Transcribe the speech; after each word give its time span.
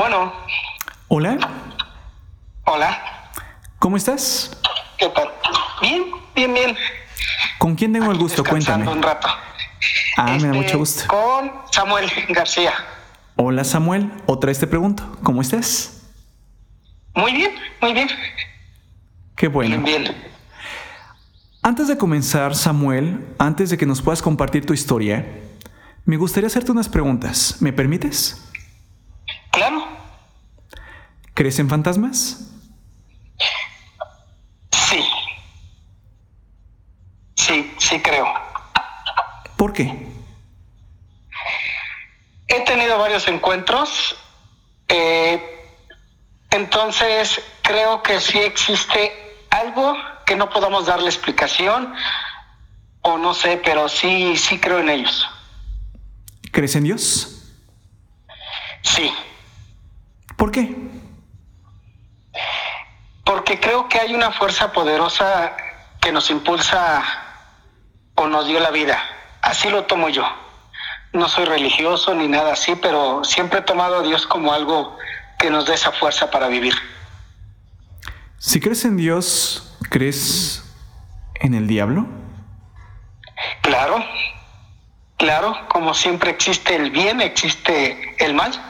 Bueno. 0.00 0.32
Hola. 1.08 1.36
Hola. 2.64 3.30
¿Cómo 3.78 3.98
estás? 3.98 4.50
¿Qué 4.96 5.06
tal? 5.10 5.28
Bien, 5.82 6.04
bien, 6.34 6.54
bien. 6.54 6.76
¿Con 7.58 7.74
quién 7.74 7.92
tengo 7.92 8.10
el 8.10 8.16
gusto? 8.16 8.42
Cuéntame. 8.42 8.88
un 8.88 9.02
rato. 9.02 9.28
Ah, 10.16 10.24
me 10.24 10.30
da 10.30 10.36
Este, 10.36 10.48
mucho 10.48 10.78
gusto. 10.78 11.04
Con 11.06 11.52
Samuel 11.70 12.10
García. 12.30 12.72
Hola 13.36 13.62
Samuel, 13.62 14.10
otra 14.24 14.48
vez 14.48 14.58
te 14.58 14.66
pregunto, 14.66 15.18
¿cómo 15.22 15.42
estás? 15.42 16.00
Muy 17.14 17.34
bien, 17.34 17.50
muy 17.82 17.92
bien. 17.92 18.08
Qué 19.36 19.48
bueno. 19.48 19.82
Bien, 19.82 20.04
bien. 20.04 20.16
Antes 21.60 21.88
de 21.88 21.98
comenzar, 21.98 22.54
Samuel, 22.54 23.34
antes 23.38 23.68
de 23.68 23.76
que 23.76 23.84
nos 23.84 24.00
puedas 24.00 24.22
compartir 24.22 24.64
tu 24.64 24.72
historia, 24.72 25.26
me 26.06 26.16
gustaría 26.16 26.46
hacerte 26.46 26.72
unas 26.72 26.88
preguntas. 26.88 27.58
¿Me 27.60 27.70
permites? 27.70 28.49
¿Crees 31.40 31.58
en 31.58 31.70
fantasmas? 31.70 32.50
Sí. 34.72 35.02
Sí, 37.34 37.74
sí 37.78 37.98
creo. 38.02 38.26
¿Por 39.56 39.72
qué? 39.72 40.06
He 42.46 42.60
tenido 42.66 42.98
varios 42.98 43.26
encuentros. 43.26 44.18
eh, 44.88 45.42
entonces, 46.50 47.40
creo 47.62 48.02
que 48.02 48.20
sí 48.20 48.38
existe 48.38 49.10
algo 49.48 49.96
que 50.26 50.36
no 50.36 50.50
podamos 50.50 50.84
darle 50.84 51.06
explicación. 51.06 51.94
O 53.00 53.16
no 53.16 53.32
sé, 53.32 53.58
pero 53.64 53.88
sí, 53.88 54.36
sí 54.36 54.58
creo 54.58 54.80
en 54.80 54.90
ellos. 54.90 55.26
¿Crees 56.52 56.76
en 56.76 56.84
Dios? 56.84 57.50
Sí. 58.82 59.10
¿Por 60.36 60.50
qué? 60.50 60.99
Porque 63.50 63.66
creo 63.66 63.88
que 63.88 63.98
hay 63.98 64.14
una 64.14 64.30
fuerza 64.30 64.72
poderosa 64.72 65.56
que 66.00 66.12
nos 66.12 66.30
impulsa 66.30 67.02
o 68.14 68.28
nos 68.28 68.46
dio 68.46 68.60
la 68.60 68.70
vida. 68.70 68.96
Así 69.42 69.68
lo 69.68 69.86
tomo 69.86 70.08
yo. 70.08 70.22
No 71.12 71.28
soy 71.28 71.46
religioso 71.46 72.14
ni 72.14 72.28
nada 72.28 72.52
así, 72.52 72.76
pero 72.76 73.24
siempre 73.24 73.58
he 73.58 73.62
tomado 73.62 73.98
a 73.98 74.02
Dios 74.02 74.24
como 74.24 74.52
algo 74.52 74.96
que 75.36 75.50
nos 75.50 75.66
dé 75.66 75.74
esa 75.74 75.90
fuerza 75.90 76.30
para 76.30 76.46
vivir. 76.46 76.74
Si 78.38 78.60
crees 78.60 78.84
en 78.84 78.96
Dios, 78.96 79.76
¿crees 79.90 80.62
en 81.34 81.54
el 81.54 81.66
diablo? 81.66 82.06
Claro, 83.62 84.04
claro, 85.16 85.56
como 85.68 85.94
siempre 85.94 86.30
existe 86.30 86.76
el 86.76 86.92
bien, 86.92 87.20
existe 87.20 88.14
el 88.24 88.32
mal. 88.32 88.69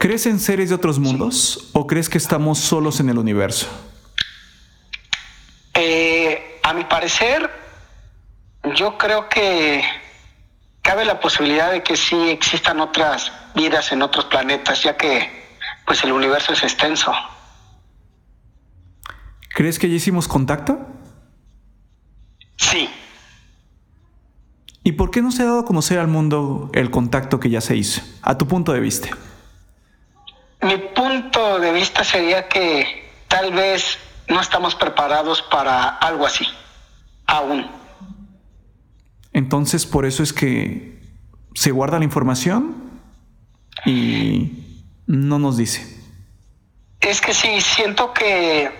¿Crees 0.00 0.24
en 0.24 0.40
seres 0.40 0.70
de 0.70 0.76
otros 0.76 0.98
mundos 0.98 1.68
o 1.74 1.86
crees 1.86 2.08
que 2.08 2.16
estamos 2.16 2.58
solos 2.58 3.00
en 3.00 3.10
el 3.10 3.18
universo? 3.18 3.68
Eh, 5.74 6.58
a 6.62 6.72
mi 6.72 6.84
parecer, 6.84 7.50
yo 8.76 8.96
creo 8.96 9.28
que 9.28 9.84
cabe 10.80 11.04
la 11.04 11.20
posibilidad 11.20 11.70
de 11.70 11.82
que 11.82 11.98
sí 11.98 12.16
existan 12.30 12.80
otras 12.80 13.30
vidas 13.54 13.92
en 13.92 14.00
otros 14.00 14.24
planetas, 14.24 14.82
ya 14.82 14.96
que 14.96 15.28
pues 15.84 16.02
el 16.02 16.12
universo 16.12 16.54
es 16.54 16.62
extenso. 16.62 17.12
¿Crees 19.50 19.78
que 19.78 19.86
ya 19.86 19.96
hicimos 19.96 20.26
contacto? 20.26 20.78
Sí, 22.56 22.88
¿Y 24.82 24.92
por 24.92 25.10
qué 25.10 25.20
no 25.20 25.30
se 25.30 25.42
ha 25.42 25.44
dado 25.44 25.60
a 25.60 25.64
conocer 25.66 25.98
al 25.98 26.08
mundo 26.08 26.70
el 26.72 26.90
contacto 26.90 27.38
que 27.38 27.50
ya 27.50 27.60
se 27.60 27.76
hizo, 27.76 28.00
a 28.22 28.38
tu 28.38 28.48
punto 28.48 28.72
de 28.72 28.80
vista? 28.80 29.10
Mi 30.62 30.76
punto 30.78 31.58
de 31.58 31.72
vista 31.72 32.04
sería 32.04 32.48
que 32.48 33.08
tal 33.28 33.52
vez 33.52 33.98
no 34.28 34.40
estamos 34.40 34.74
preparados 34.74 35.42
para 35.42 35.88
algo 35.88 36.26
así, 36.26 36.46
aún. 37.26 37.70
Entonces, 39.32 39.86
por 39.86 40.04
eso 40.04 40.22
es 40.22 40.32
que 40.32 41.00
se 41.54 41.70
guarda 41.70 41.98
la 41.98 42.04
información 42.04 42.90
y 43.86 44.84
no 45.06 45.38
nos 45.38 45.56
dice. 45.56 45.98
Es 47.00 47.20
que 47.20 47.32
sí, 47.32 47.60
siento 47.60 48.12
que 48.12 48.70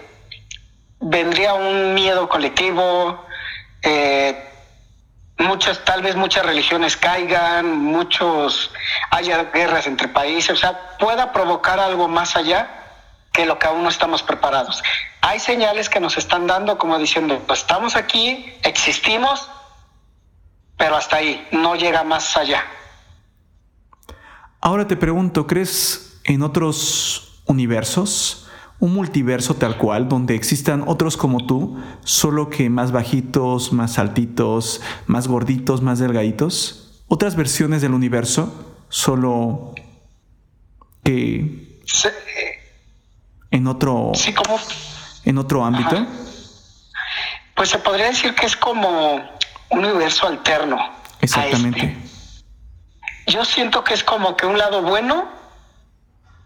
vendría 1.00 1.54
un 1.54 1.94
miedo 1.94 2.28
colectivo, 2.28 3.24
eh, 3.82 4.49
muchas, 5.40 5.84
tal 5.84 6.02
vez 6.02 6.16
muchas 6.16 6.44
religiones 6.44 6.96
caigan, 6.96 7.78
muchos, 7.78 8.70
haya 9.10 9.44
guerras 9.44 9.86
entre 9.86 10.08
países, 10.08 10.50
o 10.50 10.56
sea, 10.56 10.96
pueda 10.98 11.32
provocar 11.32 11.80
algo 11.80 12.08
más 12.08 12.36
allá 12.36 12.68
que 13.32 13.46
lo 13.46 13.58
que 13.58 13.66
aún 13.66 13.82
no 13.82 13.88
estamos 13.88 14.22
preparados. 14.22 14.82
Hay 15.22 15.40
señales 15.40 15.88
que 15.88 16.00
nos 16.00 16.16
están 16.18 16.46
dando 16.46 16.78
como 16.78 16.98
diciendo, 16.98 17.42
pues 17.46 17.60
estamos 17.60 17.96
aquí, 17.96 18.54
existimos, 18.62 19.48
pero 20.76 20.96
hasta 20.96 21.16
ahí, 21.16 21.46
no 21.52 21.74
llega 21.74 22.04
más 22.04 22.36
allá. 22.36 22.64
Ahora 24.60 24.86
te 24.86 24.96
pregunto, 24.96 25.46
¿crees 25.46 26.20
en 26.24 26.42
otros 26.42 27.42
universos? 27.46 28.49
Un 28.80 28.94
multiverso 28.94 29.54
tal 29.54 29.76
cual, 29.76 30.08
donde 30.08 30.34
existan 30.34 30.84
otros 30.86 31.16
como 31.16 31.46
tú, 31.46 31.78
solo 32.02 32.50
que 32.50 32.70
más 32.70 32.92
bajitos, 32.92 33.72
más 33.72 33.98
altitos, 33.98 34.80
más 35.06 35.28
gorditos, 35.28 35.82
más 35.82 35.98
delgaditos. 35.98 37.02
Otras 37.06 37.36
versiones 37.36 37.82
del 37.82 37.92
universo, 37.92 38.74
solo 38.88 39.74
que 41.04 41.70
Sí, 41.92 42.08
en 43.50 43.66
otro, 43.66 44.12
sí, 44.14 44.32
como, 44.32 44.58
en 45.24 45.38
otro 45.38 45.64
ámbito. 45.64 45.97
Ajá. 45.97 46.06
pues 47.56 47.70
se 47.70 47.78
podría 47.78 48.06
decir 48.06 48.34
que 48.34 48.47
es 48.47 48.56
como 48.56 49.16
un 49.70 49.84
universo 49.84 50.28
alterno. 50.28 50.78
Exactamente. 51.20 51.80
este. 51.80 53.32
Yo 53.32 53.44
siento 53.44 53.82
que 53.84 53.94
es 53.94 54.04
como 54.04 54.36
que 54.36 54.47
un 54.47 54.56
lado 54.56 54.82
bueno 54.82 55.28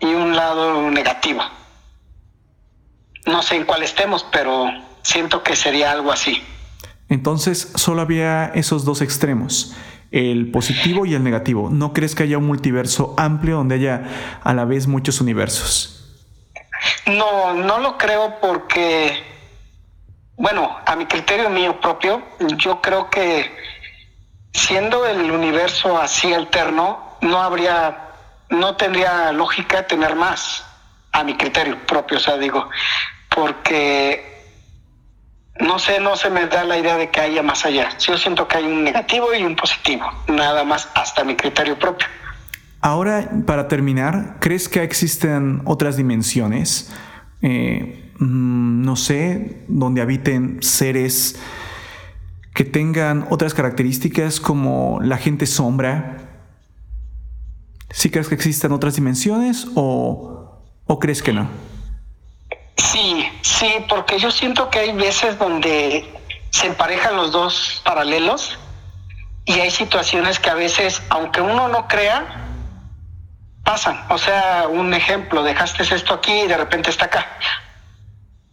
y 0.01 0.07
un 0.07 0.35
lado 0.35 0.91
negativo. 0.91 1.43
No 3.27 3.43
sé 3.43 3.57
en 3.57 3.65
cuál 3.65 3.83
estemos, 3.83 4.25
pero 4.31 4.67
siento 5.03 5.43
que 5.43 5.57
sería 5.57 5.93
algo 5.93 6.13
así. 6.13 6.43
Entonces 7.09 7.73
solo 7.75 8.03
había 8.03 8.47
esos 8.55 8.85
dos 8.85 9.01
extremos, 9.03 9.75
el 10.11 10.51
positivo 10.51 11.07
y 11.07 11.15
el 11.15 11.23
negativo. 11.23 11.71
¿No 11.71 11.93
crees 11.93 12.15
que 12.15 12.23
haya 12.23 12.39
un 12.39 12.47
multiverso 12.47 13.15
amplio 13.19 13.57
donde 13.57 13.77
haya 13.77 14.05
a 14.43 14.55
la 14.55 14.65
vez 14.65 14.87
muchos 14.87 15.21
universos? 15.21 16.01
No, 17.07 17.55
no 17.55 17.79
lo 17.79 17.97
creo 17.99 18.41
porque, 18.41 19.23
bueno, 20.37 20.77
a 20.85 20.97
mi 20.97 21.07
criterio 21.07 21.51
mío 21.51 21.81
propio, 21.81 22.23
yo 22.59 22.81
creo 22.81 23.11
que 23.11 23.51
siendo 24.53 25.07
el 25.07 25.31
universo 25.31 25.99
así 25.99 26.33
alterno, 26.33 27.17
no 27.21 27.43
habría, 27.43 28.09
no 28.51 28.77
tendría 28.77 29.33
lógica 29.33 29.87
tener 29.87 30.15
más, 30.15 30.65
a 31.13 31.23
mi 31.25 31.37
criterio 31.37 31.79
propio, 31.87 32.19
o 32.19 32.21
sea, 32.21 32.37
digo, 32.37 32.69
porque 33.35 34.35
no 35.61 35.79
sé, 35.79 36.01
no 36.01 36.17
se 36.17 36.31
me 36.31 36.47
da 36.47 36.65
la 36.65 36.79
idea 36.79 36.97
de 36.97 37.11
que 37.11 37.21
haya 37.21 37.43
más 37.43 37.65
allá. 37.65 37.97
Yo 37.99 38.19
siento 38.19 38.49
que 38.49 38.59
hay 38.59 38.65
un 38.65 38.85
negativo 38.85 39.35
y 39.35 39.43
un 39.45 39.55
positivo, 39.55 40.05
nada 40.29 40.65
más 40.65 40.89
hasta 40.95 41.25
mi 41.25 41.37
criterio 41.37 41.79
propio. 41.79 42.07
Ahora, 42.81 43.31
para 43.47 43.69
terminar, 43.69 44.37
¿crees 44.41 44.69
que 44.69 44.83
existen 44.83 45.63
otras 45.65 45.97
dimensiones? 45.97 46.93
Eh, 47.41 48.13
mm, 48.19 48.83
no 48.83 48.97
sé, 48.97 49.65
donde 49.69 50.03
habiten 50.03 50.59
seres 50.61 51.41
que 52.53 52.65
tengan 52.65 53.27
otras 53.31 53.55
características 53.55 54.41
como 54.41 55.01
la 55.03 55.17
gente 55.17 55.47
sombra. 55.47 56.19
¿Sí 57.91 58.11
crees 58.11 58.29
que 58.29 58.35
existan 58.35 58.73
otras 58.73 58.97
dimensiones 58.97 59.67
o, 59.75 60.63
o 60.85 60.99
crees 60.99 61.23
que 61.23 61.33
no? 61.33 61.74
Sí, 62.77 63.29
sí, 63.43 63.85
porque 63.89 64.19
yo 64.19 64.31
siento 64.31 64.71
que 64.71 64.81
hay 64.81 64.93
veces 64.93 65.39
donde 65.39 66.13
se 66.51 66.67
emparejan 66.67 67.17
los 67.17 67.33
dos 67.33 67.83
paralelos 67.85 68.59
y 69.45 69.61
hay 69.61 69.71
situaciones 69.71 70.39
que 70.39 70.51
a 70.51 70.55
veces, 70.55 71.03
aunque 71.11 71.41
uno 71.41 71.69
no 71.69 71.87
crea, 71.87 72.47
pasan. 73.65 74.05
O 74.09 74.19
sea, 74.19 74.67
un 74.69 74.95
ejemplo, 74.95 75.43
dejaste 75.43 75.83
esto 75.83 76.15
aquí 76.15 76.33
y 76.33 76.47
de 76.47 76.57
repente 76.57 76.91
está 76.91 77.07
acá. 77.07 77.27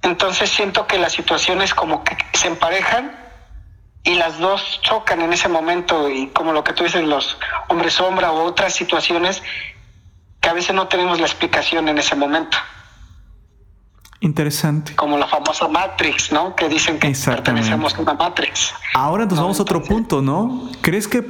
Entonces 0.01 0.49
siento 0.49 0.87
que 0.87 0.97
las 0.97 1.13
situaciones 1.13 1.73
como 1.73 2.03
que 2.03 2.17
se 2.33 2.47
emparejan 2.47 3.17
y 4.03 4.15
las 4.15 4.39
dos 4.39 4.81
chocan 4.81 5.21
en 5.21 5.33
ese 5.33 5.47
momento 5.47 6.09
y 6.09 6.27
como 6.27 6.53
lo 6.53 6.63
que 6.63 6.73
tú 6.73 6.83
dices, 6.83 7.03
los 7.03 7.37
hombres 7.67 7.93
sombra 7.93 8.31
o 8.31 8.43
otras 8.43 8.73
situaciones 8.73 9.43
que 10.39 10.49
a 10.49 10.53
veces 10.53 10.73
no 10.73 10.87
tenemos 10.87 11.19
la 11.19 11.27
explicación 11.27 11.87
en 11.87 11.99
ese 11.99 12.15
momento. 12.15 12.57
Interesante. 14.21 14.95
como 14.95 15.17
la 15.17 15.25
famosa 15.25 15.67
Matrix, 15.67 16.31
¿no? 16.31 16.55
Que 16.55 16.69
dicen 16.69 16.99
que 16.99 17.11
pertenecemos 17.11 17.95
a 17.95 18.01
una 18.01 18.13
Matrix. 18.13 18.71
Ahora 18.93 19.25
nos 19.25 19.33
No, 19.33 19.41
vamos 19.41 19.59
a 19.59 19.63
otro 19.63 19.83
punto, 19.83 20.21
¿no? 20.21 20.69
¿Crees 20.81 21.07
que 21.07 21.23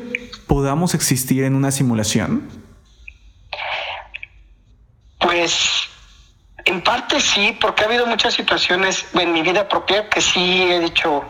podamos 0.45 0.93
existir 0.93 1.45
en 1.45 1.55
una 1.55 1.71
simulación? 1.71 2.49
Pues 5.19 5.87
en 6.65 6.81
parte 6.81 7.21
sí, 7.21 7.57
porque 7.61 7.83
ha 7.83 7.87
habido 7.87 8.05
muchas 8.07 8.33
situaciones 8.33 9.05
en 9.13 9.31
mi 9.31 9.41
vida 9.41 9.69
propia 9.69 10.09
que 10.09 10.19
sí 10.19 10.63
he 10.63 10.79
dicho, 10.81 11.23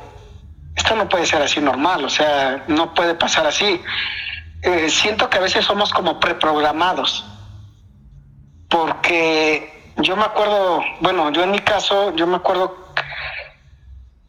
esto 0.75 0.95
no 0.95 1.07
puede 1.07 1.27
ser 1.27 1.43
así 1.43 1.59
normal, 1.59 2.03
o 2.03 2.09
sea, 2.09 2.63
no 2.67 2.93
puede 2.95 3.13
pasar 3.13 3.45
así. 3.45 3.79
Eh, 4.63 4.89
siento 4.89 5.29
que 5.29 5.37
a 5.37 5.41
veces 5.41 5.65
somos 5.65 5.91
como 5.93 6.19
preprogramados, 6.19 7.23
porque 8.67 9.80
yo 9.97 10.15
me 10.15 10.23
acuerdo, 10.23 10.81
bueno, 10.99 11.31
yo 11.31 11.43
en 11.43 11.51
mi 11.51 11.59
caso, 11.59 12.15
yo 12.15 12.27
me 12.27 12.37
acuerdo 12.37 12.93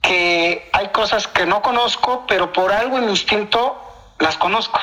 que 0.01 0.69
hay 0.73 0.89
cosas 0.89 1.29
que 1.29 1.47
no 1.47 1.63
conozco, 1.63 2.25
pero 2.27 2.53
por 2.53 2.73
algo 2.73 2.99
en 2.99 3.07
mi 3.07 3.11
instinto 3.11 3.81
las 4.19 4.37
conozco. 4.37 4.81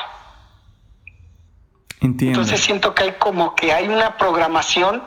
Entiendo. 2.00 2.40
Entonces 2.40 2.64
siento 2.64 2.94
que 2.94 3.04
hay 3.04 3.12
como 3.12 3.54
que 3.54 3.72
hay 3.72 3.86
una 3.88 4.16
programación 4.16 5.02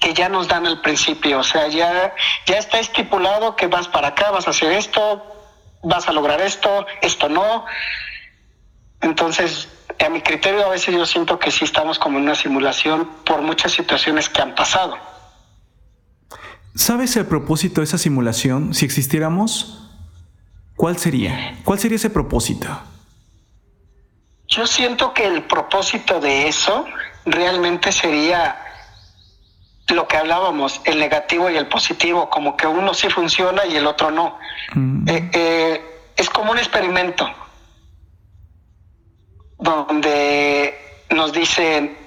que 0.00 0.14
ya 0.14 0.28
nos 0.28 0.48
dan 0.48 0.66
al 0.66 0.80
principio, 0.80 1.40
o 1.40 1.44
sea, 1.44 1.68
ya, 1.68 2.14
ya 2.46 2.56
está 2.56 2.78
estipulado 2.78 3.56
que 3.56 3.66
vas 3.66 3.88
para 3.88 4.08
acá, 4.08 4.30
vas 4.30 4.46
a 4.46 4.50
hacer 4.50 4.72
esto, 4.72 5.22
vas 5.82 6.08
a 6.08 6.12
lograr 6.12 6.40
esto, 6.40 6.86
esto 7.02 7.28
no. 7.28 7.66
Entonces, 9.00 9.68
a 10.04 10.08
mi 10.08 10.20
criterio 10.22 10.64
a 10.64 10.70
veces 10.70 10.94
yo 10.94 11.04
siento 11.04 11.38
que 11.38 11.50
sí 11.50 11.64
estamos 11.64 11.98
como 11.98 12.18
en 12.18 12.24
una 12.24 12.34
simulación 12.34 13.06
por 13.24 13.42
muchas 13.42 13.72
situaciones 13.72 14.28
que 14.28 14.40
han 14.40 14.54
pasado. 14.54 14.96
¿Sabes 16.78 17.16
el 17.16 17.26
propósito 17.26 17.80
de 17.80 17.86
esa 17.86 17.98
simulación? 17.98 18.72
Si 18.72 18.84
existiéramos, 18.84 19.82
¿cuál 20.76 20.96
sería? 20.96 21.58
¿Cuál 21.64 21.80
sería 21.80 21.96
ese 21.96 22.08
propósito? 22.08 22.68
Yo 24.46 24.64
siento 24.64 25.12
que 25.12 25.26
el 25.26 25.42
propósito 25.42 26.20
de 26.20 26.46
eso 26.46 26.86
realmente 27.26 27.90
sería 27.90 28.64
lo 29.88 30.06
que 30.06 30.18
hablábamos, 30.18 30.80
el 30.84 31.00
negativo 31.00 31.50
y 31.50 31.56
el 31.56 31.66
positivo, 31.66 32.30
como 32.30 32.56
que 32.56 32.68
uno 32.68 32.94
sí 32.94 33.08
funciona 33.10 33.66
y 33.66 33.74
el 33.74 33.84
otro 33.84 34.12
no. 34.12 34.38
Mm. 34.74 35.08
Eh, 35.08 35.30
eh, 35.32 36.00
es 36.16 36.30
como 36.30 36.52
un 36.52 36.58
experimento 36.58 37.28
donde 39.58 40.78
nos 41.10 41.32
dicen, 41.32 41.97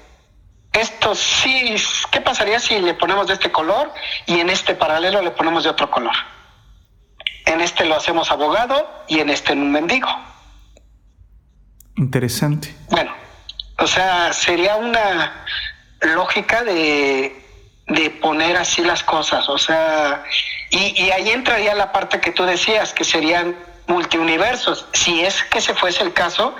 esto 0.73 1.15
sí, 1.15 1.75
¿qué 2.12 2.21
pasaría 2.21 2.59
si 2.59 2.79
le 2.79 2.94
ponemos 2.94 3.27
de 3.27 3.33
este 3.33 3.51
color 3.51 3.91
y 4.25 4.39
en 4.39 4.50
este 4.50 4.73
paralelo 4.75 5.21
le 5.21 5.31
ponemos 5.31 5.63
de 5.63 5.69
otro 5.69 5.89
color? 5.89 6.15
En 7.45 7.62
este 7.62 7.85
lo 7.85 7.95
hacemos 7.95 8.31
abogado 8.31 8.88
y 9.07 9.19
en 9.19 9.29
este 9.29 9.53
en 9.53 9.62
un 9.62 9.71
mendigo. 9.71 10.07
Interesante. 11.97 12.73
Bueno, 12.89 13.13
o 13.77 13.88
sea, 13.88 14.31
sería 14.31 14.77
una 14.77 15.45
lógica 16.01 16.63
de 16.63 17.41
de 17.88 18.09
poner 18.09 18.56
así 18.57 18.83
las 18.83 19.03
cosas, 19.03 19.50
o 19.50 19.57
sea, 19.57 20.24
y, 20.69 21.09
ahí 21.12 21.29
entraría 21.29 21.75
la 21.75 21.91
parte 21.91 22.21
que 22.21 22.31
tú 22.31 22.45
decías, 22.45 22.94
que 22.94 23.03
serían 23.03 23.56
multiuniversos. 23.88 24.88
Si 24.94 25.21
es 25.21 25.44
que 25.44 25.59
se 25.59 25.74
fuese 25.74 26.03
el 26.03 26.13
caso, 26.13 26.56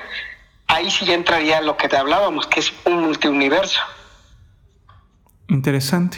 ahí 0.68 0.92
sí 0.92 1.12
entraría 1.12 1.62
lo 1.62 1.78
que 1.78 1.88
te 1.88 1.96
hablábamos, 1.96 2.48
que 2.48 2.60
es 2.60 2.74
un 2.84 3.02
multiuniverso. 3.04 3.80
Interesante. 5.52 6.18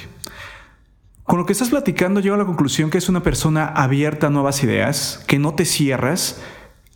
Con 1.24 1.40
lo 1.40 1.48
que 1.48 1.54
estás 1.54 1.70
platicando, 1.70 2.20
llego 2.20 2.36
a 2.36 2.38
la 2.38 2.46
conclusión 2.46 2.92
que 2.92 3.00
es 3.00 3.10
una 3.10 3.24
persona 3.24 3.66
abierta 3.66 4.28
a 4.28 4.30
nuevas 4.30 4.64
ideas, 4.64 5.26
que 5.28 5.40
no 5.40 5.56
te 5.56 5.66
cierras 5.66 6.40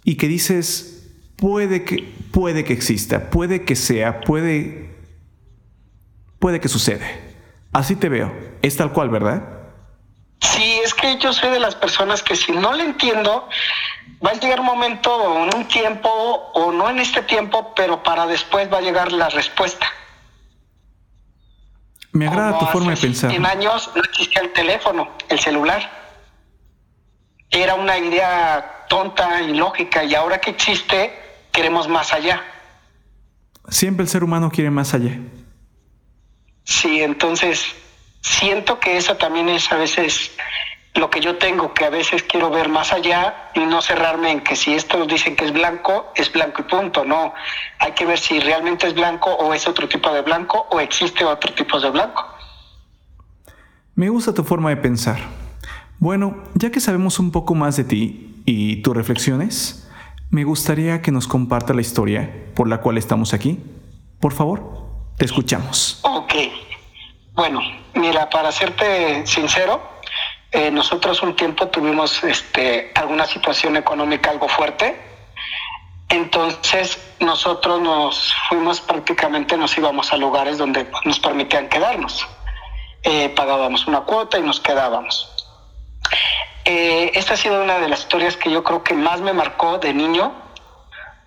y 0.03 0.17
que 0.17 0.27
dices, 0.27 1.09
puede 1.35 1.83
que, 1.83 2.13
puede 2.31 2.63
que 2.63 2.73
exista, 2.73 3.31
puede 3.31 3.65
que 3.65 3.75
sea, 3.75 4.21
puede, 4.21 4.95
puede 6.37 6.59
que 6.59 6.67
sucede. 6.67 7.19
Así 7.73 7.95
te 7.95 8.07
veo. 8.07 8.31
Es 8.61 8.77
tal 8.77 8.93
cual, 8.93 9.09
¿verdad? 9.09 9.41
Sí, 10.39 10.79
es 10.85 10.93
que 10.93 11.17
yo 11.17 11.33
soy 11.33 11.49
de 11.49 11.59
las 11.59 11.73
personas 11.73 12.21
que 12.21 12.35
si 12.35 12.51
no 12.51 12.71
le 12.73 12.83
entiendo, 12.83 13.49
va 14.23 14.29
a 14.29 14.33
llegar 14.35 14.59
un 14.59 14.67
momento 14.67 15.43
en 15.43 15.57
un 15.57 15.67
tiempo 15.67 16.09
o 16.53 16.71
no 16.71 16.87
en 16.91 16.99
este 16.99 17.23
tiempo, 17.23 17.73
pero 17.75 18.03
para 18.03 18.27
después 18.27 18.71
va 18.71 18.77
a 18.77 18.81
llegar 18.81 19.11
la 19.11 19.29
respuesta. 19.29 19.87
Me 22.11 22.27
agrada 22.27 22.59
tu 22.59 22.65
forma 22.67 22.91
de 22.91 22.97
pensar. 22.97 23.31
En 23.31 23.45
años 23.45 23.91
no 23.95 24.01
existía 24.01 24.41
el 24.41 24.53
teléfono, 24.53 25.09
el 25.29 25.39
celular. 25.39 25.89
Era 27.49 27.75
una 27.75 27.97
idea 27.97 28.85
tonta 28.89 29.41
y 29.41 29.53
lógica 29.53 30.03
y 30.03 30.15
ahora 30.15 30.39
que 30.39 30.51
existe 30.51 31.13
queremos 31.51 31.87
más 31.87 32.13
allá. 32.13 32.43
Siempre 33.69 34.03
el 34.03 34.09
ser 34.09 34.23
humano 34.23 34.49
quiere 34.49 34.69
más 34.69 34.93
allá. 34.93 35.17
Sí, 36.63 37.01
entonces 37.01 37.75
siento 38.21 38.79
que 38.79 38.97
eso 38.97 39.15
también 39.15 39.49
es 39.49 39.71
a 39.71 39.77
veces 39.77 40.31
lo 40.97 41.09
que 41.09 41.21
yo 41.21 41.37
tengo, 41.37 41.73
que 41.73 41.85
a 41.85 41.89
veces 41.89 42.23
quiero 42.23 42.49
ver 42.49 42.69
más 42.69 42.91
allá 42.91 43.49
y 43.53 43.61
no 43.61 43.81
cerrarme 43.81 44.31
en 44.31 44.41
que 44.41 44.55
si 44.55 44.73
esto 44.73 45.05
dicen 45.05 45.35
que 45.35 45.45
es 45.45 45.53
blanco, 45.53 46.11
es 46.15 46.31
blanco 46.31 46.61
y 46.61 46.65
punto. 46.65 47.05
No, 47.05 47.33
hay 47.79 47.91
que 47.93 48.05
ver 48.05 48.19
si 48.19 48.39
realmente 48.39 48.87
es 48.87 48.93
blanco 48.93 49.31
o 49.31 49.53
es 49.53 49.67
otro 49.67 49.87
tipo 49.87 50.11
de 50.11 50.21
blanco 50.21 50.67
o 50.71 50.79
existe 50.79 51.23
otro 51.23 51.53
tipo 51.53 51.79
de 51.79 51.89
blanco. 51.89 52.25
Me 53.95 54.09
gusta 54.09 54.33
tu 54.33 54.43
forma 54.43 54.69
de 54.69 54.77
pensar. 54.77 55.17
Bueno, 55.99 56.43
ya 56.53 56.71
que 56.71 56.79
sabemos 56.79 57.19
un 57.19 57.31
poco 57.31 57.55
más 57.55 57.77
de 57.77 57.83
ti 57.83 58.43
y 58.45 58.81
tus 58.81 58.95
reflexiones, 58.95 59.89
me 60.29 60.43
gustaría 60.43 61.01
que 61.01 61.11
nos 61.11 61.27
comparta 61.27 61.73
la 61.73 61.81
historia 61.81 62.51
por 62.55 62.67
la 62.67 62.81
cual 62.81 62.97
estamos 62.97 63.33
aquí. 63.33 63.59
Por 64.19 64.33
favor. 64.33 64.87
Te 65.17 65.25
escuchamos. 65.25 65.99
Ok. 66.03 66.33
Bueno, 67.33 67.59
mira, 67.95 68.29
para 68.29 68.51
serte 68.51 69.25
sincero, 69.25 69.81
eh, 70.51 70.71
nosotros 70.71 71.21
un 71.21 71.35
tiempo 71.35 71.67
tuvimos 71.67 72.23
este, 72.23 72.91
alguna 72.95 73.25
situación 73.25 73.75
económica 73.77 74.31
algo 74.31 74.47
fuerte. 74.47 74.99
Entonces 76.09 76.97
nosotros 77.19 77.81
nos 77.81 78.33
fuimos 78.47 78.79
prácticamente, 78.79 79.57
nos 79.57 79.77
íbamos 79.77 80.13
a 80.13 80.17
lugares 80.17 80.57
donde 80.57 80.89
nos 81.03 81.19
permitían 81.19 81.67
quedarnos. 81.67 82.25
Eh, 83.03 83.29
pagábamos 83.29 83.87
una 83.87 84.01
cuota 84.01 84.37
y 84.37 84.41
nos 84.41 84.59
quedábamos. 84.59 85.33
Eh, 86.63 87.11
esta 87.13 87.33
ha 87.33 87.37
sido 87.37 87.61
una 87.61 87.79
de 87.79 87.89
las 87.89 87.99
historias 87.99 88.37
que 88.37 88.51
yo 88.51 88.63
creo 88.63 88.83
que 88.83 88.93
más 88.93 89.21
me 89.21 89.33
marcó 89.33 89.79
de 89.79 89.93
niño, 89.93 90.33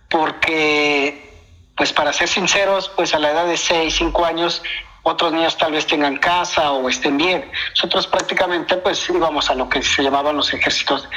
porque 0.09 1.31
pues 1.77 1.93
para 1.93 2.13
ser 2.13 2.29
sinceros, 2.29 2.91
pues 2.91 3.15
a 3.15 3.19
la 3.19 3.31
edad 3.31 3.47
de 3.47 3.57
6, 3.57 3.95
5 3.95 4.25
años, 4.27 4.63
otros 5.03 5.33
niños 5.33 5.57
tal 5.57 5.73
vez 5.73 5.87
tengan 5.87 6.17
casa 6.17 6.73
o 6.73 6.89
estén 6.89 7.17
bien. 7.17 7.51
Nosotros 7.71 8.07
prácticamente 8.07 8.77
pues 8.77 9.09
íbamos 9.09 9.51
a 9.51 9.55
lo 9.55 9.69
que 9.69 9.83
se 9.83 10.03
llamaban 10.03 10.37
los 10.37 10.53
ejércitos 10.53 11.09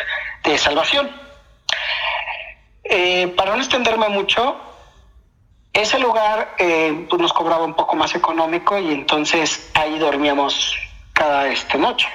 de 0.43 0.57
salvación. 0.57 1.09
Eh, 2.83 3.27
para 3.35 3.55
no 3.55 3.61
extenderme 3.61 4.09
mucho, 4.09 4.55
ese 5.73 5.97
lugar 5.99 6.55
eh, 6.59 7.07
pues 7.09 7.21
nos 7.21 7.33
cobraba 7.33 7.65
un 7.65 7.73
poco 7.73 7.95
más 7.95 8.13
económico 8.13 8.77
y 8.77 8.91
entonces 8.91 9.71
ahí 9.73 9.97
dormíamos 9.97 10.75
cada 11.13 11.47
este, 11.47 11.77
noche. 11.77 12.07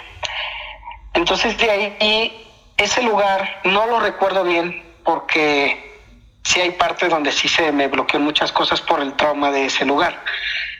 Entonces 1.14 1.58
de 1.58 1.70
ahí, 1.70 2.46
ese 2.76 3.02
lugar 3.02 3.60
no 3.64 3.86
lo 3.86 3.98
recuerdo 3.98 4.44
bien 4.44 4.84
porque 5.04 6.00
sí 6.44 6.60
hay 6.60 6.70
partes 6.72 7.10
donde 7.10 7.32
sí 7.32 7.48
se 7.48 7.72
me 7.72 7.88
bloqueó 7.88 8.20
muchas 8.20 8.52
cosas 8.52 8.80
por 8.80 9.00
el 9.00 9.14
trauma 9.14 9.50
de 9.50 9.66
ese 9.66 9.84
lugar, 9.84 10.22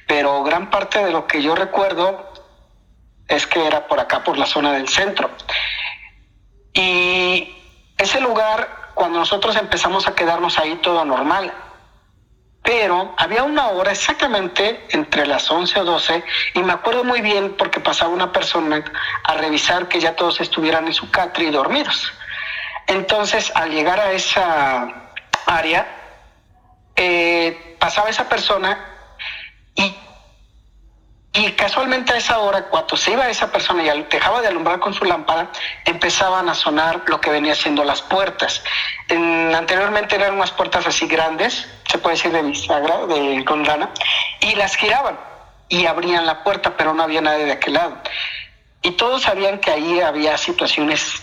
pero 0.08 0.42
gran 0.42 0.70
parte 0.70 1.04
de 1.04 1.12
lo 1.12 1.26
que 1.26 1.42
yo 1.42 1.54
recuerdo 1.54 2.32
es 3.28 3.46
que 3.46 3.64
era 3.64 3.86
por 3.86 4.00
acá, 4.00 4.24
por 4.24 4.38
la 4.38 4.46
zona 4.46 4.72
del 4.72 4.88
centro. 4.88 5.30
Y 6.72 7.54
ese 7.98 8.18
lugar, 8.20 8.92
cuando 8.94 9.18
nosotros 9.18 9.54
empezamos 9.56 10.08
a 10.08 10.14
quedarnos 10.14 10.58
ahí, 10.58 10.76
todo 10.76 11.04
normal. 11.04 11.52
Pero 12.62 13.14
había 13.18 13.44
una 13.44 13.68
hora 13.68 13.92
exactamente 13.92 14.86
entre 14.90 15.26
las 15.26 15.50
11 15.50 15.80
o 15.80 15.84
12 15.84 16.24
y 16.54 16.60
me 16.60 16.72
acuerdo 16.72 17.04
muy 17.04 17.20
bien 17.20 17.54
porque 17.58 17.78
pasaba 17.78 18.10
una 18.10 18.32
persona 18.32 18.82
a 19.24 19.34
revisar 19.34 19.88
que 19.88 20.00
ya 20.00 20.16
todos 20.16 20.40
estuvieran 20.40 20.86
en 20.86 20.94
su 20.94 21.10
catri 21.10 21.50
dormidos. 21.50 22.12
Entonces, 22.86 23.52
al 23.54 23.70
llegar 23.70 24.00
a 24.00 24.12
esa 24.12 25.12
área, 25.44 25.86
eh, 26.96 27.76
pasaba 27.78 28.08
esa 28.08 28.26
persona 28.26 28.97
y, 29.78 29.94
y 31.32 31.52
casualmente 31.52 32.12
a 32.12 32.16
esa 32.16 32.38
hora, 32.38 32.64
cuando 32.68 32.96
se 32.96 33.12
iba 33.12 33.28
esa 33.30 33.50
persona 33.52 33.82
y 33.82 34.02
dejaba 34.10 34.42
de 34.42 34.48
alumbrar 34.48 34.80
con 34.80 34.92
su 34.92 35.04
lámpara, 35.04 35.50
empezaban 35.84 36.48
a 36.48 36.54
sonar 36.54 37.04
lo 37.06 37.20
que 37.20 37.30
venía 37.30 37.54
siendo 37.54 37.84
las 37.84 38.02
puertas. 38.02 38.62
anteriormente 39.08 40.16
eran 40.16 40.34
unas 40.34 40.50
puertas 40.50 40.86
así 40.86 41.06
grandes, 41.06 41.68
se 41.88 41.98
puede 41.98 42.16
decir 42.16 42.32
de 42.32 42.42
bisagra, 42.42 43.06
de 43.06 43.44
con 43.44 43.64
y 44.40 44.54
las 44.56 44.74
giraban 44.74 45.18
y 45.68 45.86
abrían 45.86 46.26
la 46.26 46.42
puerta, 46.42 46.76
pero 46.76 46.92
no 46.92 47.02
había 47.02 47.20
nadie 47.20 47.44
de 47.44 47.52
aquel 47.52 47.74
lado. 47.74 47.98
Y 48.82 48.92
todos 48.92 49.22
sabían 49.22 49.58
que 49.58 49.70
ahí 49.70 50.00
había 50.00 50.36
situaciones 50.38 51.22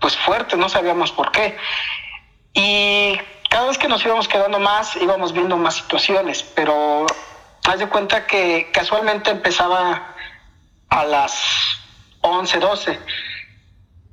pues 0.00 0.16
fuertes, 0.16 0.58
no 0.58 0.68
sabíamos 0.68 1.12
por 1.12 1.30
qué. 1.32 1.56
Y 2.54 3.18
cada 3.48 3.68
vez 3.68 3.78
que 3.78 3.88
nos 3.88 4.04
íbamos 4.04 4.28
quedando 4.28 4.58
más, 4.58 4.96
íbamos 4.96 5.32
viendo 5.32 5.56
más 5.56 5.76
situaciones, 5.76 6.42
pero 6.42 7.06
Haz 7.64 7.78
de 7.78 7.88
cuenta 7.88 8.26
que 8.26 8.70
casualmente 8.72 9.30
empezaba 9.30 10.14
a 10.88 11.04
las 11.04 11.78
11, 12.20 12.58
12 12.58 13.00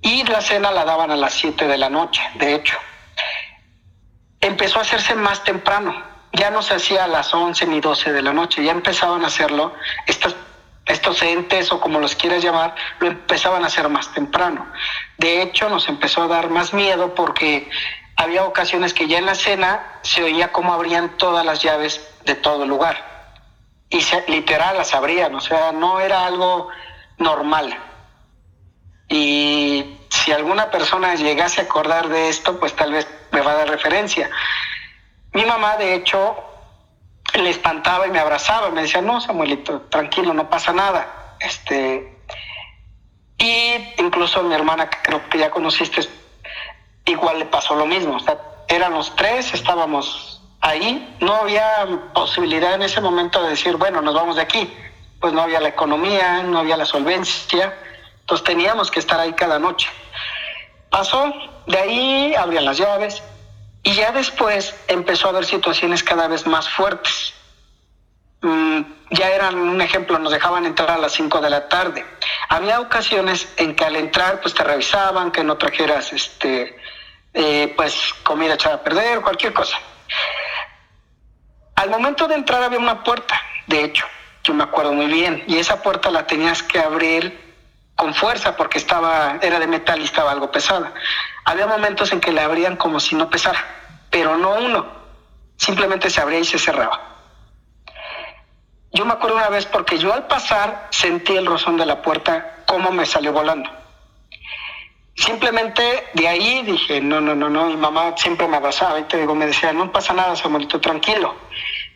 y 0.01 0.23
la 0.23 0.41
cena 0.41 0.71
la 0.71 0.85
daban 0.85 1.11
a 1.11 1.15
las 1.15 1.33
7 1.33 1.67
de 1.67 1.77
la 1.77 1.89
noche, 1.89 2.21
de 2.35 2.55
hecho. 2.55 2.77
Empezó 4.39 4.79
a 4.79 4.83
hacerse 4.83 5.15
más 5.15 5.43
temprano, 5.43 5.93
ya 6.31 6.51
no 6.51 6.61
se 6.61 6.75
hacía 6.75 7.03
a 7.05 7.07
las 7.07 7.33
11 7.33 7.65
ni 7.67 7.81
12 7.81 8.13
de 8.13 8.21
la 8.21 8.33
noche, 8.33 8.63
ya 8.63 8.71
empezaban 8.71 9.23
a 9.23 9.27
hacerlo 9.27 9.73
estos 10.85 11.21
entes 11.21 11.71
o 11.71 11.81
como 11.81 11.99
los 11.99 12.15
quieras 12.15 12.43
llamar, 12.43 12.75
lo 12.99 13.07
empezaban 13.07 13.63
a 13.63 13.67
hacer 13.67 13.89
más 13.89 14.13
temprano. 14.13 14.71
De 15.17 15.41
hecho, 15.41 15.69
nos 15.69 15.89
empezó 15.89 16.23
a 16.23 16.27
dar 16.27 16.49
más 16.49 16.73
miedo 16.73 17.13
porque 17.15 17.69
había 18.15 18.43
ocasiones 18.43 18.93
que 18.93 19.07
ya 19.07 19.17
en 19.17 19.25
la 19.25 19.35
cena 19.35 19.99
se 20.01 20.23
oía 20.23 20.51
cómo 20.51 20.73
abrían 20.73 21.17
todas 21.17 21.45
las 21.45 21.61
llaves 21.61 22.01
de 22.25 22.35
todo 22.35 22.63
el 22.63 22.69
lugar. 22.69 23.08
Y 23.89 24.01
se, 24.01 24.23
literal 24.27 24.77
las 24.77 24.93
abrían, 24.93 25.33
o 25.33 25.41
sea, 25.41 25.71
no 25.71 25.99
era 25.99 26.25
algo 26.25 26.69
normal. 27.17 27.75
Y 29.07 29.97
si 30.09 30.31
alguna 30.31 30.69
persona 30.69 31.15
llegase 31.15 31.61
a 31.61 31.63
acordar 31.63 32.09
de 32.09 32.29
esto, 32.29 32.59
pues 32.59 32.75
tal 32.75 32.91
vez 32.91 33.07
me 33.31 33.41
va 33.41 33.51
a 33.51 33.55
dar 33.55 33.69
referencia. 33.69 34.29
Mi 35.33 35.45
mamá, 35.45 35.77
de 35.77 35.95
hecho, 35.95 36.35
le 37.33 37.49
espantaba 37.49 38.07
y 38.07 38.11
me 38.11 38.19
abrazaba, 38.19 38.69
me 38.69 38.83
decía, 38.83 39.01
no, 39.01 39.19
Samuelito, 39.21 39.81
tranquilo, 39.89 40.33
no 40.33 40.49
pasa 40.49 40.73
nada. 40.73 41.35
Este, 41.39 42.19
y 43.39 43.73
incluso 43.97 44.43
mi 44.43 44.53
hermana, 44.53 44.89
que 44.89 44.97
creo 45.01 45.29
que 45.29 45.37
ya 45.39 45.49
conociste, 45.49 46.01
igual 47.05 47.39
le 47.39 47.45
pasó 47.45 47.75
lo 47.75 47.85
mismo. 47.85 48.17
O 48.17 48.19
sea, 48.19 48.37
eran 48.67 48.93
los 48.93 49.15
tres, 49.15 49.53
estábamos 49.53 50.28
ahí, 50.61 51.17
no 51.19 51.35
había 51.35 51.87
posibilidad 52.13 52.73
en 52.73 52.83
ese 52.83 53.01
momento 53.01 53.41
de 53.43 53.51
decir, 53.51 53.75
bueno, 53.77 54.01
nos 54.01 54.13
vamos 54.13 54.35
de 54.35 54.41
aquí. 54.41 54.73
Pues 55.19 55.33
no 55.33 55.41
había 55.41 55.59
la 55.59 55.69
economía, 55.69 56.43
no 56.43 56.59
había 56.59 56.77
la 56.77 56.85
solvencia, 56.85 57.73
entonces 58.21 58.45
teníamos 58.45 58.89
que 58.89 58.99
estar 58.99 59.19
ahí 59.19 59.33
cada 59.33 59.59
noche. 59.59 59.89
Pasó, 60.89 61.33
de 61.67 61.77
ahí 61.77 62.35
abrían 62.35 62.63
las 62.63 62.77
llaves, 62.77 63.21
y 63.83 63.93
ya 63.93 64.11
después 64.11 64.75
empezó 64.87 65.27
a 65.27 65.29
haber 65.31 65.45
situaciones 65.45 66.03
cada 66.03 66.27
vez 66.27 66.45
más 66.45 66.69
fuertes. 66.69 67.33
Mm, 68.41 68.81
ya 69.11 69.29
eran 69.29 69.55
un 69.55 69.81
ejemplo, 69.81 70.19
nos 70.19 70.31
dejaban 70.31 70.65
entrar 70.65 70.91
a 70.91 70.97
las 70.97 71.13
5 71.13 71.41
de 71.41 71.49
la 71.49 71.67
tarde. 71.67 72.05
Había 72.49 72.79
ocasiones 72.79 73.51
en 73.57 73.75
que 73.75 73.85
al 73.85 73.95
entrar 73.95 74.41
pues 74.41 74.53
te 74.53 74.63
revisaban, 74.63 75.31
que 75.31 75.43
no 75.43 75.57
trajeras 75.57 76.13
este, 76.13 76.77
eh, 77.33 77.73
pues 77.75 78.13
comida 78.23 78.53
echada 78.53 78.75
a 78.75 78.83
perder, 78.83 79.21
cualquier 79.21 79.53
cosa. 79.53 79.77
Al 81.79 81.89
momento 81.89 82.27
de 82.27 82.35
entrar 82.35 82.61
había 82.61 82.77
una 82.77 83.05
puerta, 83.05 83.39
de 83.67 83.85
hecho, 83.85 84.05
yo 84.43 84.53
me 84.53 84.65
acuerdo 84.65 84.91
muy 84.91 85.05
bien, 85.05 85.45
y 85.47 85.59
esa 85.59 85.81
puerta 85.81 86.11
la 86.11 86.27
tenías 86.27 86.61
que 86.61 86.77
abrir 86.77 87.55
con 87.95 88.13
fuerza 88.13 88.57
porque 88.57 88.79
estaba, 88.79 89.37
era 89.41 89.61
de 89.61 89.67
metal 89.67 90.01
y 90.01 90.03
estaba 90.03 90.31
algo 90.31 90.51
pesada. 90.51 90.93
Había 91.45 91.67
momentos 91.67 92.11
en 92.11 92.19
que 92.19 92.33
la 92.33 92.43
abrían 92.43 92.75
como 92.75 92.99
si 92.99 93.15
no 93.15 93.29
pesara, 93.29 93.65
pero 94.09 94.35
no 94.35 94.55
uno, 94.55 94.87
simplemente 95.55 96.09
se 96.09 96.19
abría 96.19 96.39
y 96.39 96.43
se 96.43 96.59
cerraba. 96.59 96.99
Yo 98.91 99.05
me 99.05 99.13
acuerdo 99.13 99.37
una 99.37 99.47
vez 99.47 99.65
porque 99.65 99.97
yo 99.97 100.13
al 100.13 100.27
pasar 100.27 100.89
sentí 100.89 101.37
el 101.37 101.45
rozón 101.45 101.77
de 101.77 101.85
la 101.85 102.01
puerta 102.01 102.57
como 102.65 102.91
me 102.91 103.05
salió 103.05 103.31
volando. 103.31 103.78
Simplemente 105.19 106.07
de 106.13 106.27
ahí 106.29 106.63
dije, 106.63 107.01
no, 107.01 107.19
no, 107.19 107.35
no, 107.35 107.49
no, 107.49 107.65
mi 107.65 107.75
mamá 107.75 108.13
siempre 108.15 108.47
me 108.47 108.55
abrazaba 108.55 108.99
y 109.01 109.03
te 109.03 109.17
digo, 109.17 109.35
me 109.35 109.47
decía, 109.47 109.73
no 109.73 109.91
pasa 109.91 110.13
nada, 110.13 110.33
Samuelito, 110.33 110.79
tranquilo. 110.79 111.35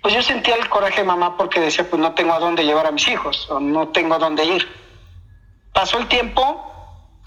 Pues 0.02 0.14
yo 0.14 0.22
sentía 0.22 0.56
el 0.56 0.68
coraje 0.68 1.02
de 1.02 1.08
mamá 1.08 1.38
porque 1.38 1.62
decía, 1.62 1.90
pues 1.90 2.02
no 2.02 2.14
tengo 2.14 2.34
a 2.34 2.40
dónde 2.40 2.66
llevar 2.66 2.86
a 2.86 2.92
mis 2.92 3.08
hijos, 3.08 3.50
o 3.50 3.62
no 3.62 3.88
tengo 3.88 4.16
a 4.16 4.20
dónde 4.20 4.44
ir. 4.44 4.68
Pasó 5.72 6.00
el 6.00 6.10
tiempo, 6.10 6.70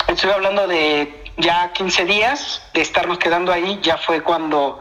estoy 0.06 0.32
hablando 0.32 0.66
de 0.66 1.24
ya 1.38 1.72
15 1.72 2.04
días 2.04 2.62
de 2.74 2.82
estarnos 2.82 3.18
quedando 3.18 3.50
ahí, 3.50 3.78
ya 3.82 3.96
fue 3.96 4.22
cuando 4.22 4.80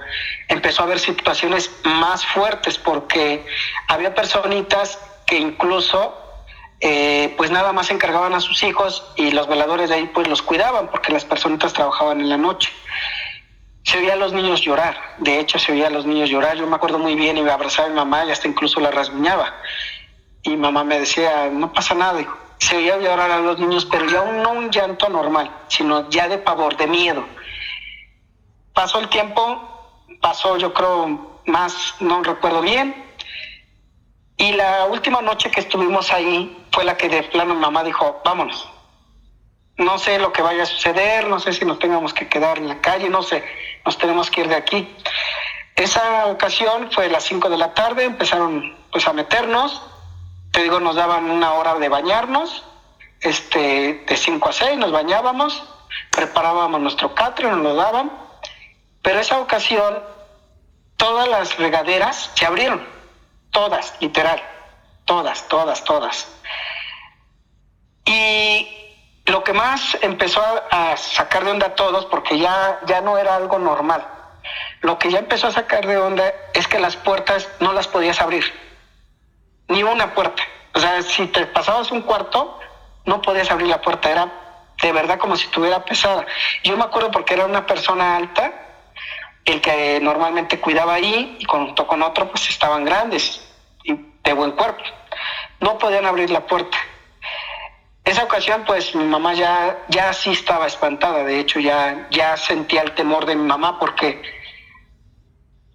empezó 0.49 0.81
a 0.81 0.85
haber 0.85 0.99
situaciones 0.99 1.71
más 1.85 2.25
fuertes 2.25 2.77
porque 2.77 3.45
había 3.87 4.13
personitas 4.13 4.99
que 5.25 5.37
incluso 5.37 6.24
eh, 6.87 7.33
pues 7.35 7.49
nada 7.49 7.73
más 7.73 7.89
encargaban 7.89 8.35
a 8.35 8.39
sus 8.39 8.61
hijos 8.61 9.11
y 9.15 9.31
los 9.31 9.47
veladores 9.47 9.89
de 9.89 9.95
ahí 9.95 10.11
pues 10.13 10.27
los 10.27 10.43
cuidaban 10.43 10.87
porque 10.91 11.11
las 11.11 11.25
personitas 11.25 11.73
trabajaban 11.73 12.21
en 12.21 12.29
la 12.29 12.37
noche. 12.37 12.71
Se 13.81 13.97
oía 13.97 14.13
a 14.13 14.17
los 14.17 14.33
niños 14.33 14.61
llorar, 14.61 14.95
de 15.17 15.39
hecho 15.39 15.57
se 15.57 15.71
oía 15.71 15.87
a 15.87 15.89
los 15.89 16.05
niños 16.05 16.29
llorar, 16.29 16.57
yo 16.57 16.67
me 16.67 16.75
acuerdo 16.75 16.99
muy 16.99 17.15
bien 17.15 17.39
y 17.39 17.41
me 17.41 17.49
abrazaba 17.49 17.87
a 17.87 17.89
mi 17.89 17.95
mamá 17.95 18.23
y 18.25 18.29
hasta 18.29 18.47
incluso 18.47 18.79
la 18.79 18.91
rasguñaba. 18.91 19.51
Y 20.43 20.55
mamá 20.57 20.83
me 20.83 20.99
decía, 20.99 21.49
no 21.51 21.73
pasa 21.73 21.95
nada, 21.95 22.21
hijo 22.21 22.37
se 22.59 22.77
oía 22.77 22.97
llorar 22.99 23.31
a 23.31 23.39
los 23.39 23.59
niños, 23.59 23.85
pero 23.85 24.05
ya 24.05 24.23
no 24.23 24.51
un 24.51 24.69
llanto 24.69 25.09
normal, 25.09 25.51
sino 25.67 26.07
ya 26.09 26.27
de 26.27 26.37
pavor, 26.37 26.77
de 26.77 26.87
miedo. 26.87 27.25
Pasó 28.73 28.99
el 28.99 29.09
tiempo, 29.09 30.05
pasó 30.21 30.57
yo 30.57 30.71
creo 30.71 31.41
más, 31.45 31.95
no 31.99 32.23
recuerdo 32.23 32.61
bien, 32.61 33.04
y 34.37 34.51
la 34.53 34.85
última 34.85 35.21
noche 35.21 35.49
que 35.49 35.61
estuvimos 35.61 36.11
ahí 36.11 36.65
fue 36.71 36.83
la 36.83 36.97
que 36.97 37.07
de 37.07 37.23
plano 37.23 37.55
mamá 37.55 37.83
dijo, 37.83 38.21
vámonos. 38.25 38.69
No 39.77 39.97
sé 39.97 40.19
lo 40.19 40.31
que 40.31 40.41
vaya 40.41 40.63
a 40.63 40.65
suceder, 40.65 41.27
no 41.27 41.39
sé 41.39 41.53
si 41.53 41.65
nos 41.65 41.79
tengamos 41.79 42.13
que 42.13 42.27
quedar 42.27 42.57
en 42.57 42.67
la 42.67 42.79
calle, 42.81 43.09
no 43.09 43.23
sé, 43.23 43.43
nos 43.85 43.97
tenemos 43.97 44.29
que 44.29 44.41
ir 44.41 44.47
de 44.47 44.55
aquí. 44.55 44.95
Esa 45.75 46.27
ocasión 46.27 46.89
fue 46.91 47.05
a 47.05 47.09
las 47.09 47.23
5 47.25 47.49
de 47.49 47.57
la 47.57 47.73
tarde, 47.73 48.05
empezaron 48.05 48.75
pues 48.91 49.07
a 49.07 49.13
meternos, 49.13 49.81
te 50.51 50.63
digo, 50.63 50.79
nos 50.79 50.95
daban 50.95 51.29
una 51.29 51.53
hora 51.53 51.75
de 51.75 51.89
bañarnos, 51.89 52.63
este, 53.19 54.05
de 54.07 54.17
5 54.17 54.49
a 54.49 54.53
6 54.53 54.77
nos 54.77 54.91
bañábamos, 54.91 55.63
preparábamos 56.11 56.79
nuestro 56.79 57.13
catre, 57.13 57.49
nos 57.49 57.59
lo 57.59 57.75
daban, 57.75 58.11
pero 59.01 59.19
esa 59.19 59.39
ocasión 59.39 60.01
todas 60.95 61.27
las 61.27 61.57
regaderas 61.57 62.31
se 62.35 62.45
abrieron, 62.45 62.94
todas, 63.55 63.93
literal, 64.01 64.41
todas, 65.05 65.47
todas, 65.47 65.81
todas. 65.85 66.27
Y 68.03 68.67
lo 69.27 69.45
que 69.45 69.53
más 69.53 69.97
empezó 70.01 70.43
a 70.69 70.97
sacar 70.97 71.45
de 71.45 71.51
onda 71.51 71.67
a 71.67 71.75
todos, 71.75 72.05
porque 72.07 72.37
ya, 72.37 72.81
ya 72.85 72.99
no 72.99 73.17
era 73.17 73.37
algo 73.37 73.57
normal, 73.57 74.05
lo 74.81 74.99
que 74.99 75.09
ya 75.09 75.19
empezó 75.19 75.47
a 75.47 75.51
sacar 75.51 75.87
de 75.87 75.97
onda 75.97 76.33
es 76.53 76.67
que 76.67 76.79
las 76.79 76.97
puertas 76.97 77.47
no 77.61 77.71
las 77.71 77.87
podías 77.87 78.19
abrir 78.19 78.43
ni 79.69 79.83
una 79.83 80.13
puerta. 80.13 80.43
O 80.73 80.79
sea, 80.79 81.01
si 81.01 81.25
te 81.27 81.45
pasabas 81.45 81.91
un 81.91 82.01
cuarto, 82.01 82.59
no 83.05 83.21
podías 83.21 83.49
abrir 83.49 83.69
la 83.69 83.81
puerta, 83.81 84.11
era 84.11 84.29
de 84.81 84.91
verdad 84.91 85.17
como 85.17 85.37
si 85.37 85.45
estuviera 85.45 85.85
pesada. 85.85 86.25
Yo 86.65 86.75
me 86.75 86.83
acuerdo 86.83 87.09
porque 87.09 87.35
era 87.35 87.45
una 87.45 87.65
persona 87.65 88.17
alta, 88.17 88.64
el 89.45 89.61
que 89.61 89.99
normalmente 90.01 90.59
cuidaba 90.59 90.95
ahí, 90.95 91.37
y 91.39 91.45
junto 91.45 91.85
con 91.85 92.01
otro, 92.01 92.29
pues 92.29 92.49
estaban 92.49 92.83
grandes 92.83 93.41
y 93.83 93.93
de 93.93 94.33
buen 94.33 94.51
cuerpo. 94.51 94.83
No 95.59 95.77
podían 95.77 96.05
abrir 96.05 96.31
la 96.31 96.45
puerta. 96.45 96.77
Esa 98.03 98.23
ocasión, 98.23 98.63
pues 98.65 98.95
mi 98.95 99.05
mamá 99.05 99.33
ya, 99.33 99.85
ya 99.87 100.13
sí 100.13 100.31
estaba 100.31 100.67
espantada, 100.67 101.23
de 101.23 101.39
hecho 101.39 101.59
ya, 101.59 102.07
ya 102.11 102.35
sentía 102.37 102.81
el 102.81 102.93
temor 102.93 103.25
de 103.25 103.35
mi 103.35 103.45
mamá 103.45 103.79
porque 103.79 104.21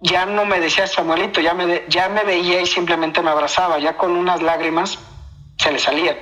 ya 0.00 0.26
no 0.26 0.44
me 0.44 0.60
decía 0.60 0.86
Samuelito, 0.86 1.40
ya 1.40 1.54
me, 1.54 1.84
ya 1.88 2.08
me 2.08 2.24
veía 2.24 2.60
y 2.60 2.66
simplemente 2.66 3.22
me 3.22 3.30
abrazaba, 3.30 3.78
ya 3.78 3.96
con 3.96 4.12
unas 4.12 4.42
lágrimas 4.42 4.98
se 5.58 5.72
le 5.72 5.78
salían. 5.78 6.16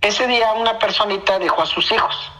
Ese 0.00 0.26
día 0.26 0.52
una 0.52 0.78
personita 0.78 1.38
dejó 1.38 1.62
a 1.62 1.66
sus 1.66 1.90
hijos 1.90 2.32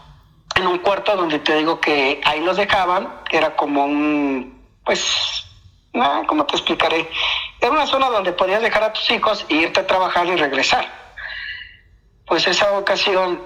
en 0.57 0.67
un 0.67 0.79
cuarto 0.79 1.15
donde 1.15 1.39
te 1.39 1.55
digo 1.55 1.79
que 1.79 2.21
ahí 2.25 2.41
los 2.41 2.57
dejaban, 2.57 3.21
era 3.31 3.55
como 3.55 3.85
un, 3.85 4.67
pues, 4.83 5.45
¿cómo 6.27 6.45
te 6.45 6.55
explicaré? 6.55 7.09
Era 7.61 7.71
una 7.71 7.87
zona 7.87 8.09
donde 8.09 8.33
podías 8.33 8.61
dejar 8.61 8.83
a 8.83 8.93
tus 8.93 9.09
hijos 9.11 9.45
e 9.49 9.55
irte 9.55 9.79
a 9.79 9.87
trabajar 9.87 10.25
y 10.27 10.35
regresar. 10.35 10.87
Pues 12.25 12.45
esa 12.47 12.77
ocasión, 12.77 13.41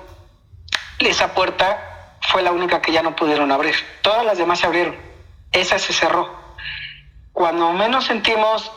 esa 1.00 1.34
puerta 1.34 2.18
fue 2.22 2.41
la 2.41 2.51
única 2.51 2.82
que 2.82 2.91
ya 2.91 3.03
no 3.03 3.15
pudieron 3.15 3.51
abrir. 3.51 3.75
Todas 4.01 4.25
las 4.25 4.38
demás 4.38 4.60
se 4.60 4.65
abrieron 4.68 5.12
esa 5.51 5.77
se 5.80 5.94
cerró. 5.94 6.30
Cuando 7.34 7.72
menos 7.74 8.06
sentimos, 8.06 8.72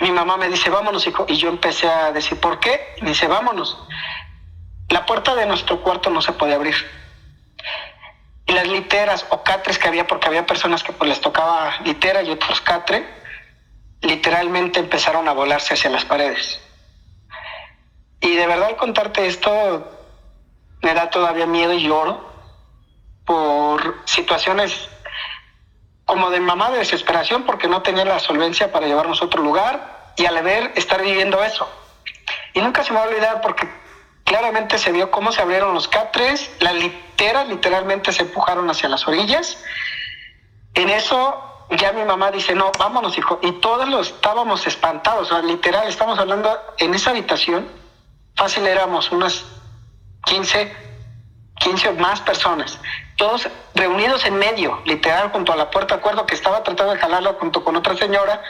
mi 0.00 0.10
mamá 0.10 0.36
me 0.36 0.48
dice, 0.48 0.70
vámonos, 0.70 1.06
hijo. 1.06 1.24
Y 1.28 1.36
yo 1.36 1.48
empecé 1.48 1.88
a 1.88 2.12
decir, 2.12 2.38
¿por 2.40 2.58
qué? 2.60 2.94
Me 3.00 3.10
dice, 3.10 3.26
vámonos. 3.26 3.78
La 4.88 5.06
puerta 5.06 5.34
de 5.34 5.46
nuestro 5.46 5.80
cuarto 5.80 6.10
no 6.10 6.20
se 6.20 6.32
puede 6.32 6.54
abrir. 6.54 6.74
Y 8.46 8.52
las 8.52 8.66
literas 8.66 9.26
o 9.30 9.42
catres 9.42 9.78
que 9.78 9.88
había, 9.88 10.06
porque 10.06 10.28
había 10.28 10.46
personas 10.46 10.82
que 10.82 10.92
pues 10.92 11.08
les 11.08 11.20
tocaba 11.20 11.78
litera 11.84 12.22
y 12.22 12.30
otros 12.30 12.60
catre, 12.60 13.08
literalmente 14.00 14.80
empezaron 14.80 15.28
a 15.28 15.32
volarse 15.32 15.74
hacia 15.74 15.90
las 15.90 16.04
paredes. 16.04 16.60
Y 18.20 18.34
de 18.34 18.46
verdad 18.46 18.68
al 18.68 18.76
contarte 18.76 19.26
esto, 19.26 19.88
me 20.82 20.94
da 20.94 21.10
todavía 21.10 21.46
miedo 21.46 21.72
y 21.72 21.82
lloro 21.82 22.28
por 23.24 24.00
situaciones 24.06 24.88
como 26.04 26.30
de 26.30 26.40
mamá 26.40 26.70
de 26.70 26.78
desesperación 26.78 27.44
porque 27.44 27.68
no 27.68 27.82
tenía 27.82 28.04
la 28.04 28.18
solvencia 28.18 28.72
para 28.72 28.86
llevarnos 28.86 29.22
a 29.22 29.26
otro 29.26 29.42
lugar, 29.42 30.00
y 30.20 30.26
al 30.26 30.42
ver 30.42 30.72
estar 30.76 31.02
viviendo 31.02 31.42
eso. 31.42 31.68
Y 32.52 32.60
nunca 32.60 32.84
se 32.84 32.92
me 32.92 32.98
va 32.98 33.06
a 33.06 33.08
olvidar 33.08 33.40
porque 33.40 33.68
claramente 34.30 34.78
se 34.78 34.92
vio 34.92 35.10
cómo 35.10 35.32
se 35.32 35.42
abrieron 35.42 35.74
los 35.74 35.88
catres, 35.88 36.52
las 36.60 36.74
literas 36.74 37.48
literalmente 37.48 38.12
se 38.12 38.22
empujaron 38.22 38.70
hacia 38.70 38.88
las 38.88 39.08
orillas. 39.08 39.58
En 40.74 40.88
eso 40.88 41.66
ya 41.70 41.90
mi 41.90 42.04
mamá 42.04 42.30
dice, 42.30 42.54
no, 42.54 42.70
vámonos, 42.78 43.18
hijo. 43.18 43.40
Y 43.42 43.50
todos 43.54 43.88
los 43.88 44.12
estábamos 44.12 44.68
espantados, 44.68 45.32
o 45.32 45.34
sea, 45.34 45.42
literal, 45.42 45.88
estamos 45.88 46.16
hablando 46.16 46.56
en 46.78 46.94
esa 46.94 47.10
habitación, 47.10 47.66
fácil 48.36 48.68
éramos 48.68 49.10
unas 49.10 49.44
15, 50.26 50.76
15 51.58 51.88
o 51.88 51.94
más 51.94 52.20
personas, 52.20 52.78
todos 53.16 53.48
reunidos 53.74 54.24
en 54.26 54.36
medio, 54.36 54.80
literal, 54.84 55.32
junto 55.32 55.52
a 55.52 55.56
la 55.56 55.72
puerta. 55.72 55.96
Acuerdo 55.96 56.24
que 56.24 56.36
estaba 56.36 56.62
tratando 56.62 56.94
de 56.94 57.00
jalarlo 57.00 57.34
junto 57.40 57.64
con 57.64 57.74
otra 57.74 57.96
señora 57.96 58.40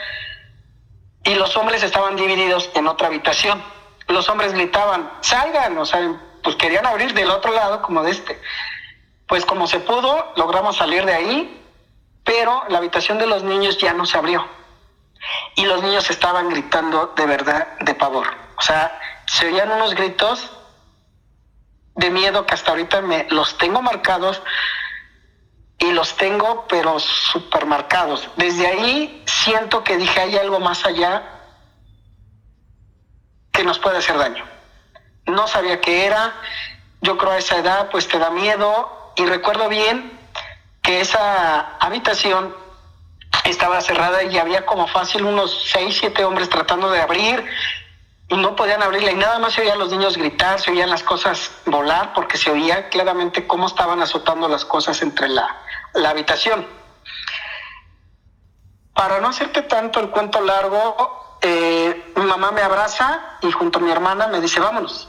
y 1.23 1.33
los 1.33 1.57
hombres 1.57 1.81
estaban 1.81 2.15
divididos 2.15 2.69
en 2.75 2.85
otra 2.85 3.07
habitación. 3.07 3.80
Los 4.11 4.29
hombres 4.29 4.53
gritaban, 4.53 5.11
salgan, 5.21 5.77
o 5.77 5.85
sea, 5.85 6.19
pues 6.43 6.55
querían 6.55 6.85
abrir 6.85 7.13
del 7.13 7.29
otro 7.29 7.53
lado 7.53 7.81
como 7.81 8.03
de 8.03 8.11
este. 8.11 8.41
Pues 9.27 9.45
como 9.45 9.67
se 9.67 9.79
pudo, 9.79 10.33
logramos 10.35 10.77
salir 10.77 11.05
de 11.05 11.13
ahí, 11.13 11.63
pero 12.23 12.63
la 12.69 12.79
habitación 12.79 13.17
de 13.17 13.27
los 13.27 13.43
niños 13.43 13.77
ya 13.77 13.93
no 13.93 14.05
se 14.05 14.17
abrió. 14.17 14.47
Y 15.55 15.65
los 15.65 15.81
niños 15.83 16.09
estaban 16.09 16.49
gritando 16.49 17.13
de 17.15 17.25
verdad 17.25 17.79
de 17.79 17.93
pavor. 17.93 18.27
O 18.57 18.61
sea, 18.61 18.99
se 19.27 19.47
oían 19.47 19.71
unos 19.71 19.93
gritos 19.95 20.51
de 21.95 22.09
miedo 22.09 22.45
que 22.45 22.53
hasta 22.53 22.71
ahorita 22.71 23.01
me 23.01 23.27
los 23.29 23.57
tengo 23.57 23.81
marcados 23.81 24.41
y 25.77 25.91
los 25.91 26.15
tengo 26.15 26.65
pero 26.67 26.99
súper 26.99 27.65
marcados. 27.65 28.27
Desde 28.35 28.67
ahí 28.67 29.23
siento 29.25 29.83
que 29.83 29.97
dije 29.97 30.19
hay 30.19 30.37
algo 30.37 30.59
más 30.59 30.85
allá 30.85 31.40
que 33.61 33.67
nos 33.67 33.77
puede 33.77 33.99
hacer 33.99 34.17
daño. 34.17 34.43
No 35.27 35.47
sabía 35.47 35.79
qué 35.81 36.07
era, 36.07 36.33
yo 37.01 37.15
creo 37.15 37.33
a 37.33 37.37
esa 37.37 37.57
edad 37.57 37.89
pues 37.91 38.07
te 38.07 38.17
da 38.17 38.31
miedo 38.31 39.13
y 39.15 39.23
recuerdo 39.27 39.69
bien 39.69 40.19
que 40.81 40.99
esa 40.99 41.77
habitación 41.77 42.55
estaba 43.43 43.79
cerrada 43.81 44.23
y 44.23 44.39
había 44.39 44.65
como 44.65 44.87
fácil 44.87 45.25
unos 45.25 45.65
seis, 45.71 45.97
siete 45.99 46.25
hombres 46.25 46.49
tratando 46.49 46.89
de 46.89 47.01
abrir 47.01 47.45
y 48.29 48.35
no 48.35 48.55
podían 48.55 48.81
abrirla 48.81 49.11
y 49.11 49.15
nada 49.15 49.37
más 49.37 49.53
se 49.53 49.61
oían 49.61 49.77
los 49.77 49.91
niños 49.91 50.17
gritar, 50.17 50.59
se 50.59 50.71
oían 50.71 50.89
las 50.89 51.03
cosas 51.03 51.51
volar 51.67 52.13
porque 52.15 52.39
se 52.39 52.49
oía 52.49 52.89
claramente 52.89 53.45
cómo 53.45 53.67
estaban 53.67 54.01
azotando 54.01 54.47
las 54.47 54.65
cosas 54.65 55.03
entre 55.03 55.29
la, 55.29 55.55
la 55.93 56.09
habitación. 56.09 56.65
Para 58.95 59.19
no 59.19 59.27
hacerte 59.27 59.61
tanto 59.61 59.99
el 59.99 60.09
cuento 60.09 60.41
largo, 60.41 61.30
eh, 61.41 62.13
mi 62.15 62.23
mamá 62.23 62.51
me 62.51 62.61
abraza 62.61 63.37
y 63.41 63.51
junto 63.51 63.79
a 63.79 63.81
mi 63.81 63.91
hermana 63.91 64.27
me 64.27 64.39
dice, 64.39 64.59
vámonos. 64.59 65.07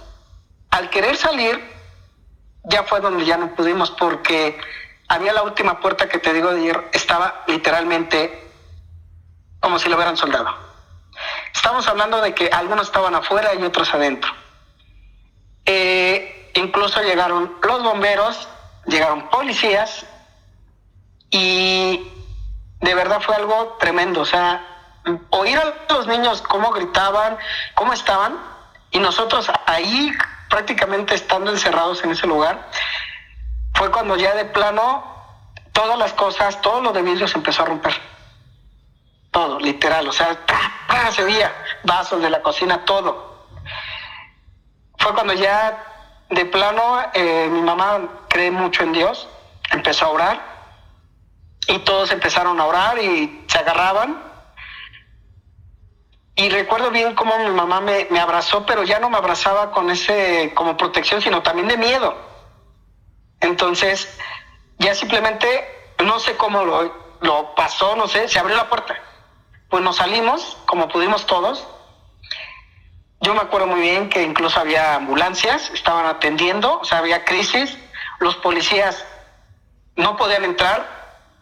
Al 0.70 0.88
querer 0.88 1.16
salir, 1.16 1.62
ya 2.64 2.84
fue 2.84 3.00
donde 3.00 3.24
ya 3.24 3.36
no 3.36 3.54
pudimos 3.54 3.90
porque 3.90 4.58
había 5.08 5.32
la 5.34 5.42
última 5.42 5.80
puerta 5.80 6.08
que 6.08 6.18
te 6.18 6.32
digo 6.32 6.52
de 6.52 6.62
ayer, 6.62 6.88
estaba 6.92 7.44
literalmente 7.46 8.50
como 9.60 9.78
si 9.78 9.88
lo 9.88 9.96
hubieran 9.96 10.16
soldado. 10.16 10.54
Estamos 11.54 11.86
hablando 11.86 12.20
de 12.22 12.34
que 12.34 12.48
algunos 12.48 12.86
estaban 12.86 13.14
afuera 13.14 13.54
y 13.54 13.62
otros 13.62 13.92
adentro. 13.92 14.32
Eh, 15.66 16.50
incluso 16.54 17.02
llegaron 17.02 17.56
los 17.62 17.82
bomberos, 17.82 18.48
llegaron 18.86 19.28
policías 19.28 20.06
y 21.30 22.10
de 22.80 22.94
verdad 22.94 23.20
fue 23.20 23.36
algo 23.36 23.76
tremendo. 23.78 24.22
O 24.22 24.26
sea, 24.26 24.72
oír 25.30 25.59
a 25.59 25.92
los 25.92 26.06
niños 26.06 26.42
cómo 26.42 26.71
gritaban, 26.71 27.38
cómo 27.75 27.93
estaban 27.93 28.38
y 28.91 28.99
nosotros 28.99 29.50
ahí 29.67 30.12
prácticamente 30.49 31.15
estando 31.15 31.50
encerrados 31.50 32.04
en 32.04 32.10
ese 32.10 32.26
lugar, 32.26 32.69
fue 33.75 33.91
cuando 33.91 34.17
ya 34.17 34.34
de 34.34 34.45
plano 34.45 35.02
todas 35.73 35.99
las 35.99 36.12
cosas, 36.12 36.60
todo 36.60 36.82
lo 36.82 36.93
de 36.93 37.02
vidrio 37.02 37.26
se 37.26 37.38
empezó 37.38 37.62
a 37.62 37.67
romper 37.67 38.12
todo, 39.32 39.58
literal, 39.58 40.06
o 40.06 40.12
sea, 40.12 40.38
se 41.10 41.25
veía 41.25 41.50
vasos 41.82 42.23
de 42.23 42.30
la 42.30 42.43
cocina, 42.43 42.84
todo. 42.84 43.47
Fue 44.99 45.12
cuando 45.15 45.32
ya 45.32 45.82
de 46.28 46.45
plano 46.45 47.00
eh, 47.15 47.49
mi 47.50 47.62
mamá 47.62 48.00
cree 48.28 48.50
mucho 48.50 48.84
en 48.84 48.93
Dios, 48.93 49.26
empezó 49.71 50.04
a 50.04 50.08
orar 50.10 50.41
y 51.67 51.78
todos 51.80 52.12
empezaron 52.12 52.60
a 52.60 52.67
orar 52.67 52.99
y 52.99 53.45
se 53.49 53.58
agarraban. 53.58 54.23
Y 56.43 56.49
recuerdo 56.49 56.91
bien 56.91 57.15
cómo 57.15 57.39
mi 57.39 57.50
mamá 57.50 57.81
me, 57.81 58.09
abrazó, 58.19 58.67
pero 58.67 58.83
ya 58.83 58.99
no 58.99 59.09
me 59.09 59.17
abrazaba 59.17 59.71
con 59.71 59.91
ese 59.91 60.52
como 60.55 60.76
protección, 60.76 61.23
sino 61.23 61.41
también 61.43 61.69
de 61.69 61.76
miedo. 61.76 62.17
Entonces, 63.41 64.19
ya 64.78 64.95
simplemente, 64.95 65.47
no 66.05 66.19
sé 66.19 66.37
cómo 66.37 66.65
lo, 66.65 66.93
lo 67.21 67.55
pasó, 67.55 67.95
no 67.95 68.09
sé, 68.09 68.28
se 68.28 68.39
abrió 68.39 68.57
la 68.57 68.69
puerta 68.69 68.97
pues 69.73 69.83
nos 69.83 69.97
salimos, 69.97 70.59
como 70.67 70.87
pudimos 70.89 71.25
todos. 71.25 71.67
Yo 73.23 73.33
me 73.33 73.41
acuerdo 73.41 73.69
muy 73.69 73.81
bien 73.81 74.11
que 74.11 74.23
incluso 74.23 74.61
había 74.61 74.97
ambulancias, 74.97 75.71
estaban 75.71 76.05
atendiendo, 76.05 76.81
o 76.81 76.85
sea, 76.85 76.99
había 76.99 77.25
crisis, 77.25 77.78
los 78.19 78.37
policías 78.37 79.02
no 79.97 80.19
podían 80.19 80.45
entrar, 80.45 80.87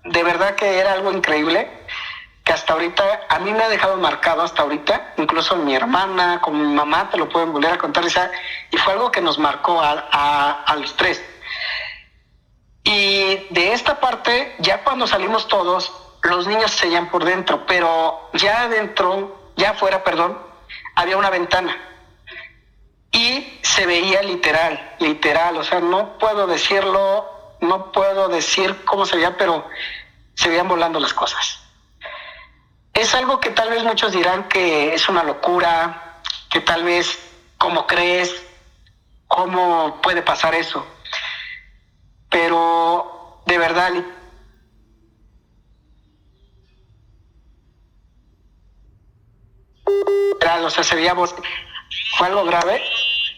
de 0.04 0.22
verdad 0.22 0.54
que 0.54 0.78
era 0.78 0.92
algo 0.92 1.10
increíble, 1.10 1.68
hasta 2.50 2.72
ahorita, 2.72 3.26
a 3.28 3.38
mí 3.38 3.52
me 3.52 3.62
ha 3.62 3.68
dejado 3.68 3.96
marcado 3.96 4.42
hasta 4.42 4.62
ahorita, 4.62 5.14
incluso 5.16 5.56
mi 5.56 5.74
hermana, 5.74 6.40
como 6.40 6.62
mi 6.62 6.74
mamá, 6.74 7.10
te 7.10 7.16
lo 7.16 7.28
pueden 7.28 7.52
volver 7.52 7.72
a 7.72 7.78
contar, 7.78 8.04
y 8.70 8.76
fue 8.76 8.92
algo 8.92 9.10
que 9.10 9.20
nos 9.20 9.38
marcó 9.38 9.80
a, 9.80 10.62
a 10.62 10.76
los 10.76 10.96
tres. 10.96 11.22
Y 12.82 13.46
de 13.50 13.72
esta 13.72 14.00
parte, 14.00 14.54
ya 14.58 14.82
cuando 14.82 15.06
salimos 15.06 15.48
todos, 15.48 15.92
los 16.22 16.46
niños 16.46 16.70
se 16.72 16.78
seguían 16.78 17.10
por 17.10 17.24
dentro, 17.24 17.66
pero 17.66 18.30
ya 18.34 18.62
adentro, 18.62 19.52
ya 19.56 19.70
afuera, 19.70 20.02
perdón, 20.02 20.38
había 20.94 21.16
una 21.16 21.30
ventana. 21.30 21.76
Y 23.12 23.58
se 23.62 23.86
veía 23.86 24.22
literal, 24.22 24.96
literal, 25.00 25.56
o 25.56 25.64
sea, 25.64 25.80
no 25.80 26.18
puedo 26.18 26.46
decirlo, 26.46 27.26
no 27.60 27.90
puedo 27.92 28.28
decir 28.28 28.84
cómo 28.84 29.04
se 29.04 29.16
veía, 29.16 29.36
pero 29.36 29.66
se 30.34 30.48
veían 30.48 30.68
volando 30.68 31.00
las 31.00 31.12
cosas. 31.12 31.59
Es 32.94 33.14
algo 33.14 33.40
que 33.40 33.50
tal 33.50 33.70
vez 33.70 33.82
muchos 33.84 34.12
dirán 34.12 34.48
que 34.48 34.94
es 34.94 35.08
una 35.08 35.22
locura, 35.22 36.20
que 36.50 36.60
tal 36.60 36.84
vez, 36.84 37.18
¿cómo 37.56 37.86
crees? 37.86 38.34
¿Cómo 39.26 40.00
puede 40.02 40.22
pasar 40.22 40.54
eso? 40.54 40.86
Pero 42.28 43.42
de 43.46 43.58
verdad, 43.58 43.92
o 50.62 50.70
sea, 50.70 50.84
se 50.84 50.96
veía 50.96 51.14
fue 51.14 52.26
algo 52.26 52.44
grave 52.44 52.82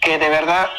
que 0.01 0.19
de 0.19 0.29
verdad 0.29 0.71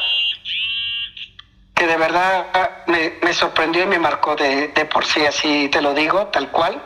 que 1.75 1.87
de 1.87 1.97
verdad 1.97 2.85
me, 2.87 3.33
sorprendió 3.33 3.83
y 3.83 3.87
me 3.87 3.99
marcó 3.99 4.35
de, 4.35 4.67
de, 4.69 4.85
por 4.85 5.05
sí, 5.05 5.25
así 5.25 5.69
te 5.69 5.81
lo 5.81 5.93
digo, 5.93 6.27
tal 6.27 6.51
cual. 6.51 6.81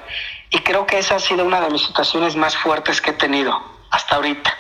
Y 0.50 0.60
creo 0.60 0.86
que 0.86 1.00
esa 1.00 1.16
ha 1.16 1.20
sido 1.20 1.46
una 1.46 1.62
de 1.62 1.70
mis 1.70 1.84
situaciones 1.84 2.36
más 2.36 2.56
fuertes 2.56 3.02
que 3.02 3.12
he 3.12 3.14
tenido 3.14 3.54
hasta 3.92 4.16
ahorita. 4.16 4.54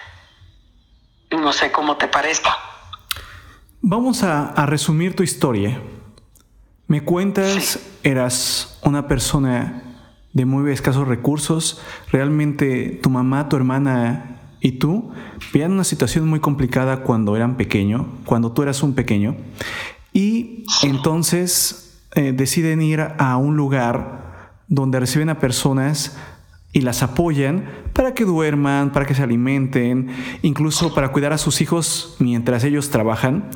No 1.31 1.51
sé 1.53 1.71
cómo 1.71 1.97
te 1.97 2.07
parezca. 2.07 2.57
Vamos 3.81 4.23
a, 4.23 4.49
a 4.49 4.65
resumir 4.65 5.15
tu 5.15 5.23
historia. 5.23 5.81
Me 6.87 7.03
cuentas, 7.03 7.79
eras 8.03 8.79
una 8.81 9.07
persona 9.07 9.83
de 10.33 10.45
muy 10.45 10.71
escasos 10.71 11.07
recursos. 11.07 11.81
Realmente 12.11 12.99
tu 13.01 13.09
mamá, 13.09 13.49
tu 13.49 13.55
hermana 13.55 14.37
y 14.59 14.73
tú 14.73 15.11
vivían 15.51 15.73
una 15.73 15.83
situación 15.83 16.27
muy 16.27 16.39
complicada 16.39 17.03
cuando 17.03 17.35
eran 17.35 17.57
pequeño, 17.57 18.07
cuando 18.25 18.51
tú 18.51 18.63
eras 18.63 18.83
un 18.83 18.93
pequeño. 18.93 19.35
Y 20.13 20.65
entonces 20.83 22.01
eh, 22.15 22.31
deciden 22.31 22.81
ir 22.81 23.01
a 23.17 23.37
un 23.37 23.55
lugar 23.55 24.26
donde 24.67 24.99
reciben 24.99 25.29
a 25.29 25.39
personas 25.39 26.17
y 26.73 26.81
las 26.81 27.03
apoyan 27.03 27.65
para 27.93 28.13
que 28.13 28.25
duerman, 28.25 28.91
para 28.91 29.05
que 29.05 29.15
se 29.15 29.23
alimenten, 29.23 30.09
incluso 30.41 30.93
para 30.93 31.11
cuidar 31.11 31.33
a 31.33 31.37
sus 31.37 31.61
hijos 31.61 32.15
mientras 32.19 32.63
ellos 32.63 32.89
trabajan. 32.89 33.49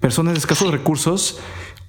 Personas 0.00 0.34
de 0.34 0.38
escasos 0.38 0.70
recursos 0.70 1.40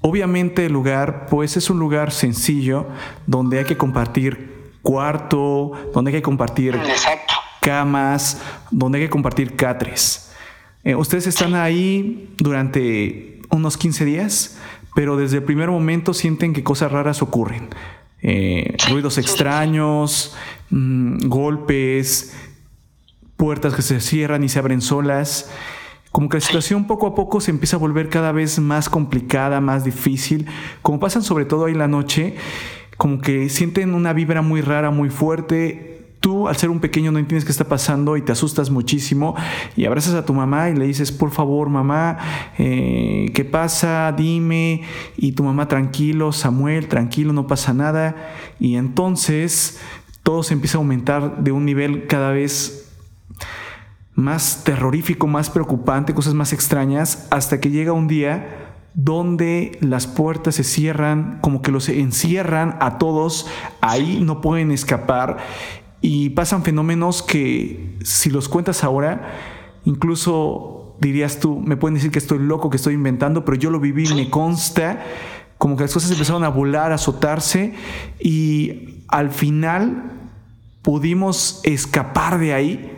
Obviamente 0.02 0.66
el 0.66 0.72
lugar, 0.72 1.28
pues 1.30 1.58
es 1.58 1.70
un 1.70 1.80
lugar 1.80 2.12
sencillo 2.12 2.88
donde 3.28 3.60
hay 3.60 3.66
que 3.66 3.76
compartir 3.76 4.72
cuarto, 4.82 5.74
donde 5.94 6.12
hay 6.12 6.18
que 6.18 6.22
compartir 6.22 6.80
camas, 7.60 8.42
donde 8.72 9.00
hay 9.00 9.06
que 9.06 9.10
compartir 9.10 9.58
catres. 9.58 10.32
Eh, 10.86 10.96
ustedes 10.96 11.28
están 11.28 11.54
ahí 11.54 12.34
durante 12.38 13.42
unos 13.50 13.76
15 13.76 14.06
días, 14.06 14.58
pero 14.96 15.18
desde 15.18 15.38
el 15.38 15.44
primer 15.44 15.70
momento 15.70 16.14
sienten 16.14 16.54
que 16.54 16.64
cosas 16.64 16.94
raras 16.94 17.22
ocurren. 17.22 17.68
Eh, 18.22 18.76
ruidos 18.90 19.18
extraños, 19.18 20.36
mm, 20.70 21.28
golpes, 21.28 22.36
puertas 23.38 23.74
que 23.74 23.82
se 23.82 24.02
cierran 24.02 24.44
y 24.44 24.50
se 24.50 24.60
abren 24.60 24.82
solas. 24.82 25.50
Como 26.12 26.28
que 26.28 26.38
la 26.38 26.42
situación 26.42 26.88
poco 26.88 27.08
a 27.08 27.16
poco 27.16 27.40
se 27.40 27.52
empieza 27.52 27.78
a 27.78 27.80
volver 27.80 28.10
cada 28.10 28.32
vez 28.32 28.60
más 28.60 28.90
complicada, 28.90 29.62
más 29.62 29.84
difícil. 29.84 30.48
Como 30.82 31.00
pasan 31.00 31.24
sobre 31.24 31.46
todo 31.46 31.66
ahí 31.66 31.74
la 31.74 31.88
noche, 31.88 32.36
como 32.98 33.22
que 33.22 33.48
sienten 33.50 33.94
una 33.94 34.12
vibra 34.14 34.42
muy 34.42 34.62
rara, 34.62 34.92
muy 34.92 35.10
fuerte 35.10 35.99
tú 36.20 36.48
al 36.48 36.58
ser 36.58 36.70
un 36.70 36.80
pequeño 36.80 37.12
no 37.12 37.20
entiendes 37.20 37.46
qué 37.46 37.52
está 37.52 37.66
pasando 37.66 38.18
y 38.18 38.22
te 38.22 38.32
asustas 38.32 38.70
muchísimo 38.70 39.36
y 39.76 39.86
abrazas 39.86 40.14
a 40.16 40.26
tu 40.26 40.34
mamá 40.34 40.70
y 40.70 40.76
le 40.76 40.86
dices, 40.86 41.12
por 41.12 41.32
favor 41.32 41.70
mamá, 41.70 42.18
eh, 42.58 43.32
¿qué 43.34 43.46
pasa? 43.46 44.14
Dime. 44.16 44.82
Y 45.18 45.34
tu 45.34 45.44
mamá, 45.44 45.68
tranquilo, 45.68 46.32
Samuel, 46.32 46.88
tranquilo, 46.88 47.34
no 47.34 47.48
pasa 47.48 47.74
nada. 47.74 48.16
Y 48.60 48.76
entonces 48.76 49.80
todo 50.24 50.44
se 50.44 50.54
empieza 50.54 50.78
a 50.78 50.80
aumentar 50.80 51.44
de 51.44 51.52
un 51.52 51.66
nivel 51.66 52.08
cada 52.08 52.32
vez 52.32 52.92
más 54.16 54.64
terrorífico, 54.66 55.28
más 55.28 55.50
preocupante, 55.50 56.14
cosas 56.14 56.34
más 56.34 56.52
extrañas, 56.52 57.28
hasta 57.32 57.60
que 57.60 57.70
llega 57.70 57.94
un 57.94 58.08
día 58.08 58.68
donde 58.94 59.78
las 59.82 60.08
puertas 60.08 60.56
se 60.56 60.64
cierran, 60.64 61.40
como 61.42 61.62
que 61.62 61.72
los 61.72 61.88
encierran 61.88 62.76
a 62.82 62.98
todos, 62.98 63.48
ahí 63.82 64.20
no 64.22 64.42
pueden 64.42 64.72
escapar 64.72 65.38
y 66.02 66.30
pasan 66.32 66.64
fenómenos 66.64 67.22
que 67.22 67.98
si 68.04 68.30
los 68.30 68.48
cuentas 68.50 68.84
ahora, 68.84 69.34
incluso 69.86 70.96
dirías 71.00 71.40
tú, 71.40 71.60
me 71.60 71.78
pueden 71.78 71.96
decir 71.96 72.12
que 72.12 72.20
estoy 72.20 72.40
loco, 72.40 72.70
que 72.70 72.78
estoy 72.78 72.94
inventando, 72.94 73.46
pero 73.46 73.58
yo 73.58 73.70
lo 73.70 73.80
viví 73.80 74.10
y 74.10 74.14
me 74.14 74.30
consta, 74.30 75.04
como 75.58 75.76
que 75.76 75.84
las 75.84 75.94
cosas 75.94 76.12
empezaron 76.12 76.44
a 76.44 76.50
volar, 76.50 76.92
a 76.92 76.96
azotarse 76.96 77.74
y 78.20 79.04
al 79.08 79.32
final 79.32 80.12
pudimos 80.82 81.62
escapar 81.64 82.40
de 82.40 82.54
ahí 82.54 82.92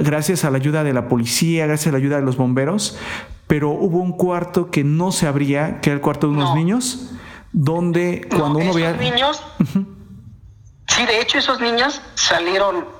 gracias 0.00 0.44
a 0.44 0.50
la 0.50 0.58
ayuda 0.58 0.84
de 0.84 0.92
la 0.92 1.08
policía, 1.08 1.66
gracias 1.66 1.88
a 1.88 1.92
la 1.92 1.98
ayuda 1.98 2.16
de 2.16 2.22
los 2.22 2.36
bomberos, 2.36 2.98
pero 3.46 3.70
hubo 3.70 3.98
un 3.98 4.12
cuarto 4.12 4.70
que 4.70 4.84
no 4.84 5.12
se 5.12 5.26
abría, 5.26 5.80
que 5.80 5.90
era 5.90 5.96
el 5.96 6.02
cuarto 6.02 6.28
de 6.28 6.34
unos 6.34 6.54
niños, 6.54 7.12
donde 7.52 8.26
cuando 8.28 8.58
uno 8.58 8.74
veía... 8.74 8.92
niños... 8.92 9.42
Sí, 10.96 11.04
de 11.04 11.20
hecho 11.20 11.38
esos 11.38 11.60
niños 11.60 12.00
salieron 12.14 12.96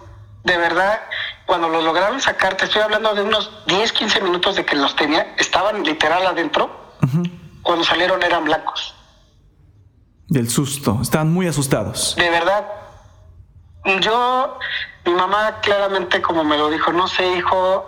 de 0.47 0.57
verdad, 0.59 1.01
cuando 1.45 1.69
los 1.69 1.83
lograron 1.83 2.21
sacar, 2.21 2.57
te 2.57 2.67
estoy 2.67 2.81
hablando 2.81 3.15
de 3.15 3.23
unos 3.23 3.51
10, 3.67 3.93
15 3.93 4.21
minutos 4.21 4.55
de 4.55 4.65
que 4.65 4.77
los 4.77 4.95
tenía, 4.95 5.35
estaban 5.39 5.83
literal 5.83 6.25
adentro, 6.25 6.71
cuando 7.63 7.85
salieron 7.85 8.23
eran 8.23 8.45
blancos. 8.45 8.95
Del 10.29 10.49
susto, 10.49 11.01
estaban 11.03 11.33
muy 11.33 11.49
asustados. 11.49 12.15
De 12.17 12.31
verdad. 12.31 12.65
Yo, 14.01 14.59
mi 15.05 15.15
mamá 15.15 15.61
claramente 15.63 16.23
como 16.23 16.45
me 16.45 16.57
lo 16.57 16.71
dijo, 16.71 16.93
no 16.93 17.09
sé 17.09 17.27
hijo, 17.37 17.85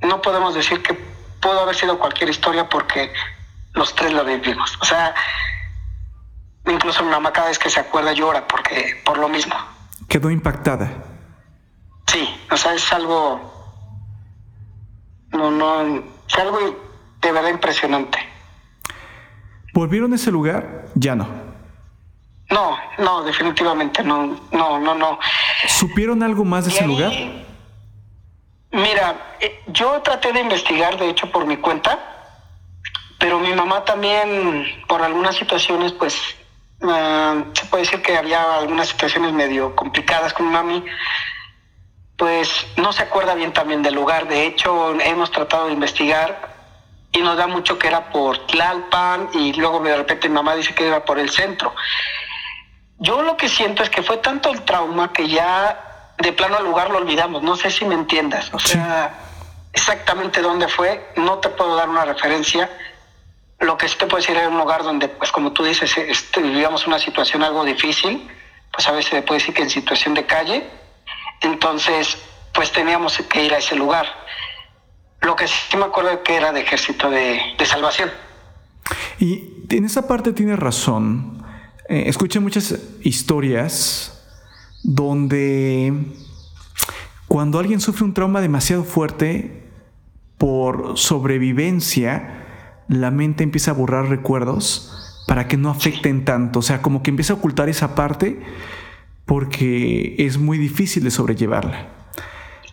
no 0.00 0.22
podemos 0.22 0.54
decir 0.54 0.82
que 0.82 0.94
pudo 1.40 1.60
haber 1.60 1.74
sido 1.74 1.98
cualquier 1.98 2.30
historia 2.30 2.66
porque 2.66 3.12
los 3.74 3.94
tres 3.94 4.12
lo 4.12 4.24
vivimos. 4.24 4.78
O 4.80 4.84
sea, 4.86 5.14
Incluso 6.66 7.02
mi 7.02 7.10
mamá 7.10 7.32
cada 7.32 7.48
vez 7.48 7.58
que 7.58 7.70
se 7.70 7.80
acuerda 7.80 8.12
llora 8.12 8.46
porque 8.46 9.00
por 9.04 9.18
lo 9.18 9.28
mismo. 9.28 9.54
Quedó 10.08 10.30
impactada. 10.30 10.90
Sí, 12.06 12.28
o 12.50 12.56
sea, 12.56 12.74
es 12.74 12.92
algo 12.92 13.40
no 15.32 15.50
no 15.50 16.02
es 16.28 16.38
algo 16.38 16.58
de 17.20 17.32
verdad 17.32 17.50
impresionante. 17.50 18.18
¿Volvieron 19.72 20.12
a 20.12 20.16
ese 20.16 20.30
lugar? 20.30 20.86
Ya 20.94 21.14
no. 21.14 21.28
No, 22.50 22.76
no, 22.98 23.22
definitivamente 23.22 24.02
no, 24.02 24.36
no, 24.50 24.80
no, 24.80 24.94
no. 24.94 25.18
¿Supieron 25.68 26.22
algo 26.22 26.44
más 26.44 26.64
de 26.64 26.72
ese 26.72 26.84
lugar? 26.84 27.12
Mira, 28.72 29.36
eh, 29.40 29.62
yo 29.68 30.00
traté 30.02 30.32
de 30.32 30.40
investigar, 30.40 30.98
de 30.98 31.08
hecho, 31.10 31.30
por 31.30 31.46
mi 31.46 31.56
cuenta, 31.56 31.98
pero 33.18 33.38
mi 33.38 33.52
mamá 33.52 33.84
también, 33.84 34.64
por 34.88 35.02
algunas 35.02 35.36
situaciones, 35.36 35.92
pues 35.92 36.16
Ah, 36.82 37.44
se 37.52 37.66
puede 37.66 37.84
decir 37.84 38.02
que 38.02 38.16
había 38.16 38.56
algunas 38.56 38.88
situaciones 38.88 39.32
medio 39.32 39.76
complicadas 39.76 40.32
con 40.32 40.46
mami, 40.46 40.84
pues 42.16 42.66
no 42.76 42.92
se 42.92 43.02
acuerda 43.02 43.34
bien 43.34 43.52
también 43.52 43.82
del 43.82 43.94
lugar. 43.94 44.28
De 44.28 44.46
hecho, 44.46 44.98
hemos 45.00 45.30
tratado 45.30 45.66
de 45.66 45.72
investigar 45.72 46.50
y 47.12 47.20
nos 47.20 47.36
da 47.36 47.46
mucho 47.46 47.78
que 47.78 47.88
era 47.88 48.10
por 48.10 48.46
Tlalpan 48.46 49.30
y 49.34 49.52
luego 49.54 49.80
de 49.80 49.96
repente 49.96 50.28
mi 50.28 50.34
mamá 50.34 50.54
dice 50.54 50.74
que 50.74 50.86
era 50.86 51.04
por 51.04 51.18
el 51.18 51.30
centro. 51.30 51.74
Yo 52.98 53.22
lo 53.22 53.36
que 53.36 53.48
siento 53.48 53.82
es 53.82 53.90
que 53.90 54.02
fue 54.02 54.18
tanto 54.18 54.50
el 54.50 54.62
trauma 54.62 55.12
que 55.12 55.28
ya 55.28 56.12
de 56.18 56.32
plano 56.32 56.58
al 56.58 56.64
lugar 56.64 56.90
lo 56.90 56.98
olvidamos. 56.98 57.42
No 57.42 57.56
sé 57.56 57.70
si 57.70 57.84
me 57.84 57.94
entiendas. 57.94 58.52
O 58.52 58.58
sea, 58.58 59.14
exactamente 59.72 60.42
dónde 60.42 60.68
fue, 60.68 61.12
no 61.16 61.38
te 61.38 61.48
puedo 61.48 61.76
dar 61.76 61.88
una 61.88 62.04
referencia 62.04 62.70
lo 63.60 63.76
que 63.76 63.88
sí 63.88 63.96
te 63.98 64.06
puedo 64.06 64.20
decir 64.20 64.36
es 64.36 64.48
un 64.48 64.58
lugar 64.58 64.82
donde, 64.82 65.08
pues 65.08 65.30
como 65.30 65.52
tú 65.52 65.62
dices, 65.64 65.96
este, 65.96 66.40
vivíamos 66.40 66.86
una 66.86 66.98
situación 66.98 67.42
algo 67.42 67.64
difícil, 67.64 68.26
pues 68.72 68.88
a 68.88 68.92
veces 68.92 69.10
se 69.10 69.22
puede 69.22 69.40
decir 69.40 69.54
que 69.54 69.62
en 69.62 69.70
situación 69.70 70.14
de 70.14 70.24
calle, 70.24 70.64
entonces 71.42 72.18
pues 72.54 72.72
teníamos 72.72 73.18
que 73.18 73.44
ir 73.44 73.54
a 73.54 73.58
ese 73.58 73.76
lugar. 73.76 74.06
Lo 75.20 75.36
que 75.36 75.46
sí 75.46 75.76
me 75.76 75.84
acuerdo 75.84 76.22
que 76.22 76.34
era 76.34 76.52
de 76.52 76.60
ejército 76.60 77.10
de, 77.10 77.40
salvación. 77.64 78.10
Y 79.18 79.66
en 79.68 79.84
esa 79.84 80.08
parte 80.08 80.32
tienes 80.32 80.58
razón. 80.58 81.44
Eh, 81.88 82.04
escuché 82.06 82.40
muchas 82.40 82.74
historias 83.02 84.26
donde 84.82 85.92
cuando 87.28 87.58
alguien 87.58 87.80
sufre 87.80 88.04
un 88.04 88.14
trauma 88.14 88.40
demasiado 88.40 88.84
fuerte 88.84 89.68
por 90.38 90.96
sobrevivencia, 90.96 92.39
la 92.90 93.12
mente 93.12 93.44
empieza 93.44 93.70
a 93.70 93.74
borrar 93.74 94.08
recuerdos 94.08 95.22
para 95.28 95.46
que 95.46 95.56
no 95.56 95.70
afecten 95.70 96.24
tanto. 96.24 96.58
O 96.58 96.62
sea, 96.62 96.82
como 96.82 97.02
que 97.02 97.10
empieza 97.10 97.32
a 97.32 97.36
ocultar 97.36 97.68
esa 97.68 97.94
parte 97.94 98.40
porque 99.26 100.16
es 100.18 100.38
muy 100.38 100.58
difícil 100.58 101.04
de 101.04 101.12
sobrellevarla. 101.12 101.88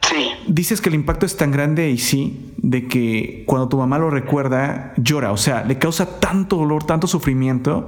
Sí. 0.02 0.32
Dices 0.48 0.82
que 0.82 0.90
el 0.90 0.96
impacto 0.96 1.28
es 1.28 1.38
tan 1.38 1.52
grande 1.52 1.92
y 1.92 2.00
sí, 2.00 2.54
de 2.58 2.88
que 2.88 3.44
cuando 3.46 3.70
tu 3.70 3.78
mamá 3.78 4.00
lo 4.00 4.10
recuerda, 4.10 4.94
llora. 4.98 5.32
O 5.32 5.38
sea, 5.38 5.64
le 5.64 5.78
causa 5.78 6.20
tanto 6.20 6.56
dolor, 6.56 6.84
tanto 6.84 7.06
sufrimiento, 7.06 7.86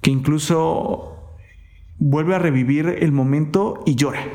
que 0.00 0.10
incluso 0.10 1.36
vuelve 1.98 2.34
a 2.34 2.40
revivir 2.40 2.88
el 2.88 3.12
momento 3.12 3.84
y 3.86 3.94
llora. 3.94 4.26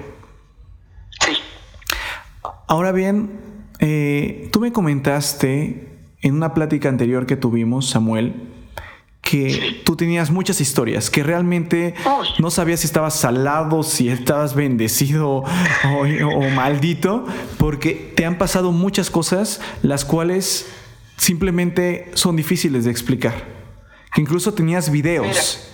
Sí. 1.19 1.33
Ahora 2.67 2.93
bien, 2.93 3.31
eh, 3.79 4.47
tú 4.53 4.61
me 4.61 4.71
comentaste 4.71 5.92
en 6.23 6.35
una 6.35 6.53
plática 6.53 6.89
anterior 6.89 7.27
que 7.27 7.35
tuvimos, 7.35 7.89
Samuel, 7.89 8.33
que 9.21 9.81
tú 9.85 9.95
tenías 9.95 10.31
muchas 10.31 10.59
historias, 10.61 11.09
que 11.09 11.21
realmente 11.21 11.95
no 12.39 12.49
sabías 12.49 12.79
si 12.79 12.87
estabas 12.87 13.15
salado, 13.15 13.83
si 13.83 14.09
estabas 14.09 14.55
bendecido 14.55 15.43
o, 15.85 16.41
maldito, 16.55 17.25
porque 17.57 18.13
te 18.15 18.25
han 18.25 18.37
pasado 18.37 18.71
muchas 18.71 19.09
cosas 19.09 19.61
las 19.81 20.05
cuales 20.05 20.71
simplemente 21.17 22.11
son 22.15 22.35
difíciles 22.35 22.85
de 22.85 22.91
explicar. 22.91 23.33
Que 24.13 24.21
incluso 24.21 24.53
tenías 24.53 24.89
videos. 24.89 25.67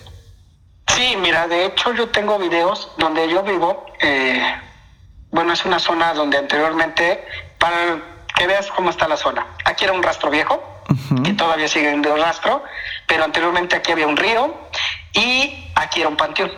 sí, 0.88 1.16
mira, 1.22 1.48
de 1.48 1.66
hecho 1.66 1.94
yo 1.94 2.10
tengo 2.10 2.40
videos 2.40 2.92
donde 2.98 3.30
yo 3.30 3.44
vivo. 3.44 3.86
Eh, 4.02 4.42
bueno, 5.32 5.54
es 5.54 5.64
una 5.66 5.78
zona 5.80 6.14
donde 6.14 6.38
anteriormente, 6.38 7.20
para 7.60 8.19
que 8.40 8.48
veas 8.48 8.72
cómo 8.72 8.90
está 8.90 9.08
la 9.08 9.18
zona. 9.18 9.46
Aquí 9.66 9.84
era 9.84 9.92
un 9.92 10.02
rastro 10.02 10.32
viejo, 10.32 10.64
que 11.24 11.34
todavía 11.34 11.68
sigue 11.68 11.92
en 11.92 12.04
el 12.04 12.20
rastro, 12.20 12.64
pero 13.06 13.26
anteriormente 13.26 13.76
aquí 13.76 13.92
había 13.92 14.08
un 14.08 14.16
río 14.16 14.56
y 15.14 15.70
aquí 15.76 16.00
era 16.00 16.10
un 16.10 16.16
panteón. 16.16 16.52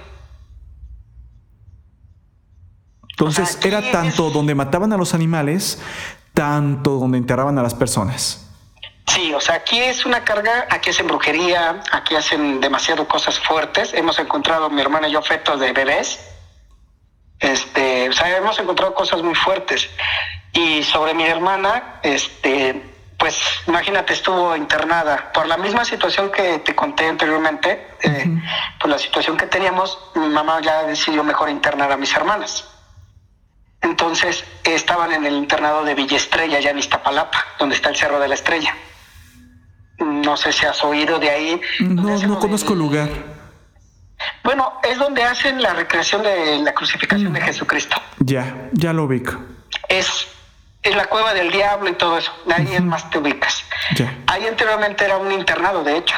Entonces 3.09 3.59
era 3.65 3.91
tanto 3.91 4.29
donde 4.29 4.53
mataban 4.53 4.93
a 4.93 4.97
los 4.97 5.15
animales, 5.15 5.81
tanto 6.35 6.91
donde 6.91 7.17
enterraban 7.17 7.57
a 7.57 7.63
las 7.63 7.73
personas. 7.73 8.47
Sí, 9.07 9.33
o 9.33 9.41
sea, 9.41 9.55
aquí 9.55 9.79
es 9.79 10.05
una 10.05 10.23
carga, 10.23 10.67
aquí 10.69 10.91
hacen 10.91 11.07
brujería, 11.07 11.81
aquí 11.91 12.15
hacen 12.15 12.61
demasiado 12.61 13.07
cosas 13.07 13.39
fuertes. 13.39 13.93
Hemos 13.93 14.19
encontrado, 14.19 14.69
mi 14.69 14.81
hermana 14.81 15.07
y 15.07 15.13
yo, 15.13 15.21
fetos 15.23 15.59
de 15.59 15.73
bebés. 15.73 16.19
Este, 17.39 18.07
o 18.07 18.13
sea, 18.13 18.37
hemos 18.37 18.57
encontrado 18.59 18.93
cosas 18.93 19.23
muy 19.23 19.33
fuertes. 19.33 19.89
Y 20.53 20.83
sobre 20.83 21.13
mi 21.13 21.23
hermana, 21.23 21.99
este, 22.03 22.81
pues 23.17 23.37
imagínate, 23.67 24.13
estuvo 24.13 24.55
internada 24.55 25.31
por 25.31 25.47
la 25.47 25.57
misma 25.57 25.85
situación 25.85 26.31
que 26.31 26.59
te 26.59 26.75
conté 26.75 27.07
anteriormente, 27.07 27.87
eh, 28.01 28.25
por 28.79 28.89
la 28.89 28.97
situación 28.97 29.37
que 29.37 29.45
teníamos, 29.45 29.97
mi 30.15 30.27
mamá 30.27 30.59
ya 30.61 30.83
decidió 30.83 31.23
mejor 31.23 31.49
internar 31.49 31.91
a 31.91 31.97
mis 31.97 32.13
hermanas. 32.13 32.67
Entonces 33.81 34.43
estaban 34.63 35.11
en 35.11 35.25
el 35.25 35.35
internado 35.35 35.83
de 35.83 35.95
Villa 35.95 36.17
Estrella, 36.17 36.57
allá 36.57 36.71
en 36.71 36.79
Iztapalapa, 36.79 37.43
donde 37.59 37.75
está 37.75 37.89
el 37.89 37.95
Cerro 37.95 38.19
de 38.19 38.27
la 38.27 38.35
Estrella. 38.35 38.75
No 39.99 40.35
sé 40.37 40.51
si 40.51 40.65
has 40.65 40.83
oído 40.83 41.19
de 41.19 41.29
ahí. 41.29 41.61
No, 41.79 42.17
no 42.17 42.39
conozco 42.39 42.73
el 42.73 42.79
lugar. 42.79 43.09
Bueno, 44.43 44.73
es 44.83 44.97
donde 44.97 45.23
hacen 45.23 45.61
la 45.61 45.73
recreación 45.73 46.23
de 46.23 46.59
la 46.59 46.73
crucificación 46.73 47.33
de 47.33 47.39
mm. 47.39 47.43
Jesucristo. 47.43 47.97
Ya, 48.19 48.69
ya 48.73 48.93
lo 48.93 49.05
ubico. 49.05 49.39
es, 49.89 50.27
es 50.83 50.95
la 50.95 51.05
cueva 51.05 51.33
del 51.33 51.51
diablo 51.51 51.89
y 51.89 51.93
todo 51.93 52.17
eso. 52.17 52.31
Ahí 52.55 52.67
es 52.73 52.83
más 52.83 53.09
te 53.09 53.19
ubicas. 53.19 53.63
Ahí 54.27 54.47
anteriormente 54.47 55.05
era 55.05 55.17
un 55.17 55.31
internado, 55.31 55.83
de 55.83 55.97
hecho. 55.97 56.15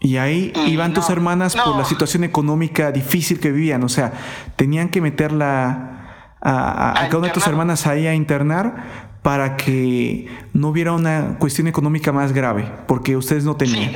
Y 0.00 0.16
ahí 0.16 0.52
iban 0.66 0.94
tus 0.94 1.10
hermanas 1.10 1.56
por 1.56 1.76
la 1.76 1.84
situación 1.84 2.24
económica 2.24 2.92
difícil 2.92 3.40
que 3.40 3.50
vivían. 3.50 3.82
O 3.82 3.88
sea, 3.88 4.12
tenían 4.56 4.88
que 4.90 5.00
meterla 5.00 6.36
a, 6.40 6.90
a, 6.90 7.06
cada 7.06 7.18
una 7.18 7.28
de 7.28 7.32
tus 7.32 7.46
hermanas 7.46 7.86
ahí 7.86 8.06
a 8.06 8.14
internar 8.14 9.08
para 9.22 9.56
que 9.56 10.28
no 10.52 10.68
hubiera 10.68 10.92
una 10.92 11.36
cuestión 11.38 11.66
económica 11.66 12.12
más 12.12 12.32
grave, 12.32 12.70
porque 12.86 13.16
ustedes 13.16 13.44
no 13.44 13.56
tenían. 13.56 13.92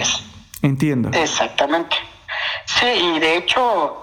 Entiendo. 0.60 1.10
Exactamente. 1.12 1.96
Sí, 2.66 2.86
y 2.86 3.18
de 3.18 3.36
hecho, 3.36 4.02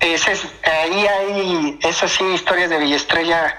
ese 0.00 0.32
ahí 0.64 1.06
hay 1.06 1.78
esas 1.82 2.10
sí 2.10 2.24
historias 2.24 2.70
de 2.70 2.94
Estrella 2.94 3.56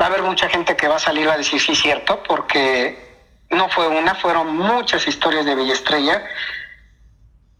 Va 0.00 0.06
a 0.06 0.08
haber 0.08 0.22
mucha 0.22 0.48
gente 0.48 0.76
que 0.76 0.88
va 0.88 0.96
a 0.96 1.00
salir 1.00 1.28
a 1.28 1.36
decir 1.36 1.60
sí, 1.60 1.74
cierto, 1.74 2.22
porque 2.22 3.24
no 3.50 3.68
fue 3.68 3.88
una, 3.88 4.14
fueron 4.14 4.56
muchas 4.56 5.06
historias 5.06 5.44
de 5.44 5.72
Estrella 5.72 6.22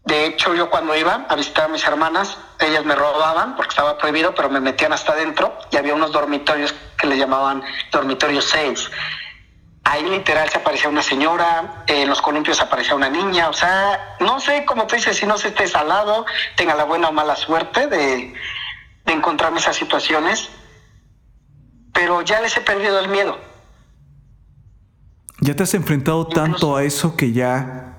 de 0.07 0.25
hecho, 0.25 0.55
yo 0.55 0.69
cuando 0.69 0.95
iba 0.95 1.25
a 1.27 1.35
visitar 1.35 1.65
a 1.65 1.67
mis 1.67 1.83
hermanas, 1.83 2.37
ellas 2.59 2.85
me 2.85 2.95
robaban 2.95 3.57
porque 3.57 3.71
estaba 3.71 3.97
prohibido, 3.97 4.33
pero 4.33 4.49
me 4.49 4.61
metían 4.61 4.93
hasta 4.93 5.11
adentro 5.11 5.59
y 5.69 5.75
había 5.75 5.93
unos 5.93 6.13
dormitorios 6.13 6.73
que 6.97 7.07
le 7.07 7.17
llamaban 7.17 7.61
dormitorio 7.91 8.41
6. 8.41 8.89
Ahí 9.83 10.03
literal 10.03 10.49
se 10.49 10.59
aparecía 10.59 10.87
una 10.87 11.03
señora, 11.03 11.83
en 11.87 12.07
los 12.07 12.21
columpios 12.21 12.61
aparecía 12.61 12.95
una 12.95 13.09
niña, 13.09 13.49
o 13.49 13.53
sea, 13.53 14.15
no 14.21 14.39
sé 14.39 14.63
cómo 14.63 14.87
te 14.87 14.95
dices, 14.95 15.17
si 15.17 15.25
no 15.25 15.37
se 15.37 15.49
estés 15.49 15.75
al 15.75 15.89
lado, 15.89 16.25
tenga 16.55 16.73
la 16.73 16.85
buena 16.85 17.09
o 17.09 17.11
mala 17.11 17.35
suerte 17.35 17.87
de, 17.87 18.33
de 19.03 19.13
encontrarme 19.13 19.59
esas 19.59 19.75
situaciones, 19.75 20.49
pero 21.97 22.21
ya 22.21 22.39
les 22.41 22.55
he 22.55 22.61
perdido 22.61 22.99
el 22.99 23.09
miedo. 23.09 23.39
Ya 25.39 25.55
te 25.55 25.63
has 25.63 25.73
enfrentado 25.73 26.27
tanto 26.27 26.75
a 26.75 26.83
eso 26.83 27.17
que 27.17 27.31
ya 27.31 27.97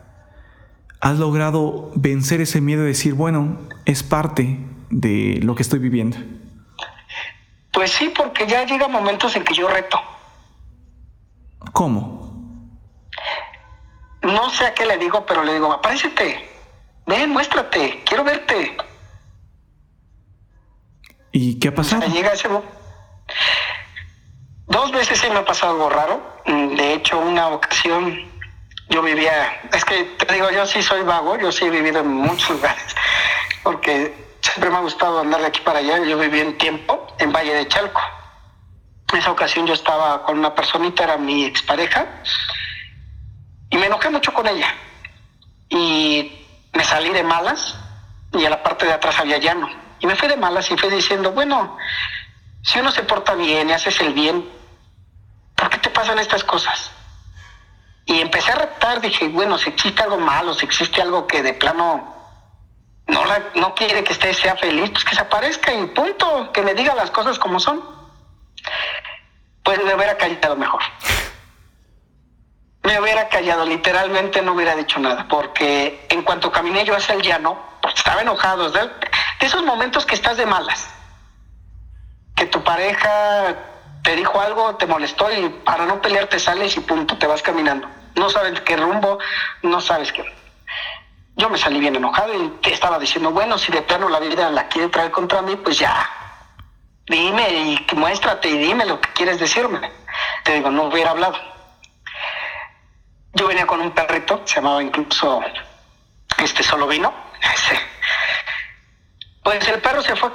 has 1.00 1.18
logrado 1.18 1.90
vencer 1.96 2.40
ese 2.40 2.60
miedo 2.60 2.84
y 2.84 2.88
decir, 2.88 3.14
bueno, 3.14 3.58
es 3.86 4.04
parte 4.04 4.60
de 4.90 5.40
lo 5.42 5.56
que 5.56 5.62
estoy 5.62 5.80
viviendo? 5.80 6.16
Pues 7.72 7.90
sí, 7.90 8.12
porque 8.16 8.46
ya 8.46 8.64
llega 8.64 8.86
momentos 8.86 9.34
en 9.34 9.42
que 9.42 9.54
yo 9.54 9.66
reto. 9.68 9.98
¿Cómo? 11.72 12.70
No 14.22 14.48
sé 14.50 14.66
a 14.66 14.74
qué 14.74 14.86
le 14.86 14.96
digo, 14.98 15.26
pero 15.26 15.42
le 15.42 15.54
digo, 15.54 15.72
apárcete, 15.72 16.48
ven, 17.04 17.30
muéstrate, 17.30 18.04
quiero 18.04 18.22
verte. 18.22 18.76
¿Y 21.32 21.58
qué 21.58 21.68
ha 21.68 21.74
pasado? 21.74 22.06
llega 22.06 22.32
ese... 22.32 22.48
Dos 24.68 24.92
veces 24.92 25.18
sí 25.18 25.28
me 25.30 25.38
ha 25.38 25.44
pasado 25.44 25.72
algo 25.72 25.88
raro. 25.88 26.20
De 26.46 26.94
hecho, 26.94 27.18
una 27.18 27.48
ocasión 27.48 28.28
yo 28.90 29.02
vivía, 29.02 29.60
es 29.72 29.84
que 29.84 30.04
te 30.04 30.32
digo, 30.32 30.50
yo 30.50 30.66
sí 30.66 30.82
soy 30.82 31.02
vago, 31.02 31.38
yo 31.38 31.52
sí 31.52 31.66
he 31.66 31.70
vivido 31.70 32.00
en 32.00 32.08
muchos 32.08 32.50
lugares, 32.56 32.96
porque 33.62 34.14
siempre 34.40 34.70
me 34.70 34.76
ha 34.76 34.80
gustado 34.80 35.20
andar 35.20 35.40
de 35.40 35.46
aquí 35.46 35.60
para 35.60 35.78
allá. 35.80 35.98
Yo 36.04 36.18
viví 36.18 36.40
un 36.40 36.56
tiempo 36.56 37.06
en 37.18 37.32
Valle 37.32 37.54
de 37.54 37.68
Chalco. 37.68 38.00
En 39.12 39.18
esa 39.18 39.30
ocasión 39.30 39.66
yo 39.66 39.74
estaba 39.74 40.22
con 40.24 40.38
una 40.38 40.54
personita, 40.54 41.04
era 41.04 41.16
mi 41.16 41.44
expareja, 41.44 42.06
y 43.70 43.78
me 43.78 43.86
enojé 43.86 44.10
mucho 44.10 44.32
con 44.34 44.46
ella. 44.46 44.74
Y 45.70 46.46
me 46.74 46.84
salí 46.84 47.10
de 47.10 47.22
malas, 47.22 47.74
y 48.32 48.44
a 48.44 48.50
la 48.50 48.62
parte 48.62 48.84
de 48.84 48.92
atrás 48.92 49.18
había 49.18 49.38
llano. 49.38 49.68
Y 50.00 50.06
me 50.06 50.14
fui 50.14 50.28
de 50.28 50.36
malas 50.36 50.70
y 50.70 50.76
fui 50.76 50.90
diciendo, 50.90 51.32
bueno, 51.32 51.76
si 52.62 52.78
uno 52.78 52.90
se 52.90 53.02
porta 53.02 53.34
bien 53.34 53.70
y 53.70 53.72
haces 53.72 53.98
el 54.00 54.12
bien, 54.12 54.57
¿por 55.58 55.68
qué 55.68 55.78
te 55.78 55.90
pasan 55.90 56.18
estas 56.20 56.44
cosas? 56.44 56.92
Y 58.06 58.20
empecé 58.20 58.52
a 58.52 58.54
reptar, 58.54 59.00
dije, 59.00 59.28
bueno, 59.28 59.58
si 59.58 59.68
existe 59.68 60.02
algo 60.02 60.16
malo, 60.16 60.54
si 60.54 60.64
existe 60.64 61.02
algo 61.02 61.26
que 61.26 61.42
de 61.42 61.52
plano 61.52 62.14
no, 63.08 63.24
no 63.56 63.74
quiere 63.74 64.04
que 64.04 64.12
usted 64.12 64.32
sea 64.32 64.56
feliz, 64.56 64.90
pues 64.90 65.04
que 65.04 65.14
se 65.14 65.20
aparezca 65.20 65.74
y 65.74 65.86
punto, 65.88 66.50
que 66.52 66.62
me 66.62 66.74
diga 66.74 66.94
las 66.94 67.10
cosas 67.10 67.38
como 67.38 67.60
son. 67.60 67.82
Pues 69.62 69.82
me 69.84 69.94
hubiera 69.94 70.16
callado 70.16 70.56
mejor. 70.56 70.82
Me 72.84 72.98
hubiera 72.98 73.28
callado, 73.28 73.66
literalmente 73.66 74.40
no 74.40 74.52
hubiera 74.52 74.74
dicho 74.74 74.98
nada, 75.00 75.26
porque 75.28 76.06
en 76.08 76.22
cuanto 76.22 76.50
caminé 76.50 76.84
yo 76.84 76.96
hacia 76.96 77.14
el 77.14 77.22
llano, 77.22 77.58
pues 77.82 77.94
estaba 77.94 78.22
enojado, 78.22 78.70
de 78.70 78.88
esos 79.40 79.62
momentos 79.64 80.06
que 80.06 80.14
estás 80.14 80.38
de 80.38 80.46
malas, 80.46 80.88
que 82.34 82.46
tu 82.46 82.62
pareja 82.64 83.56
te 84.02 84.16
dijo 84.16 84.40
algo, 84.40 84.76
te 84.76 84.86
molestó 84.86 85.30
y 85.32 85.48
para 85.64 85.86
no 85.86 86.00
pelear 86.00 86.26
te 86.26 86.38
sales 86.38 86.76
y 86.76 86.80
punto, 86.80 87.16
te 87.18 87.26
vas 87.26 87.42
caminando 87.42 87.88
no 88.18 88.28
sabes 88.28 88.60
qué 88.60 88.76
rumbo, 88.76 89.18
no 89.62 89.80
sabes 89.80 90.12
qué. 90.12 90.24
Yo 91.36 91.48
me 91.48 91.56
salí 91.56 91.78
bien 91.78 91.96
enojado 91.96 92.34
y 92.34 92.48
te 92.60 92.72
estaba 92.72 92.98
diciendo, 92.98 93.30
bueno, 93.30 93.56
si 93.58 93.70
de 93.72 93.82
plano 93.82 94.08
la 94.08 94.18
vida 94.18 94.50
la 94.50 94.68
quiere 94.68 94.88
traer 94.88 95.10
contra 95.10 95.40
mí, 95.40 95.56
pues 95.56 95.78
ya, 95.78 96.10
dime 97.06 97.48
y 97.50 97.86
muéstrate 97.94 98.48
y 98.48 98.58
dime 98.58 98.84
lo 98.84 99.00
que 99.00 99.12
quieres 99.12 99.38
decirme. 99.38 99.92
Te 100.42 100.54
digo, 100.54 100.70
no 100.70 100.84
hubiera 100.84 101.10
hablado. 101.10 101.38
Yo 103.34 103.46
venía 103.46 103.66
con 103.66 103.80
un 103.80 103.92
perrito, 103.92 104.42
se 104.44 104.56
llamaba 104.56 104.82
incluso, 104.82 105.40
este 106.38 106.62
solo 106.62 106.88
vino. 106.88 107.14
Pues 109.44 109.66
el 109.68 109.80
perro 109.80 110.02
se 110.02 110.16
fue 110.16 110.30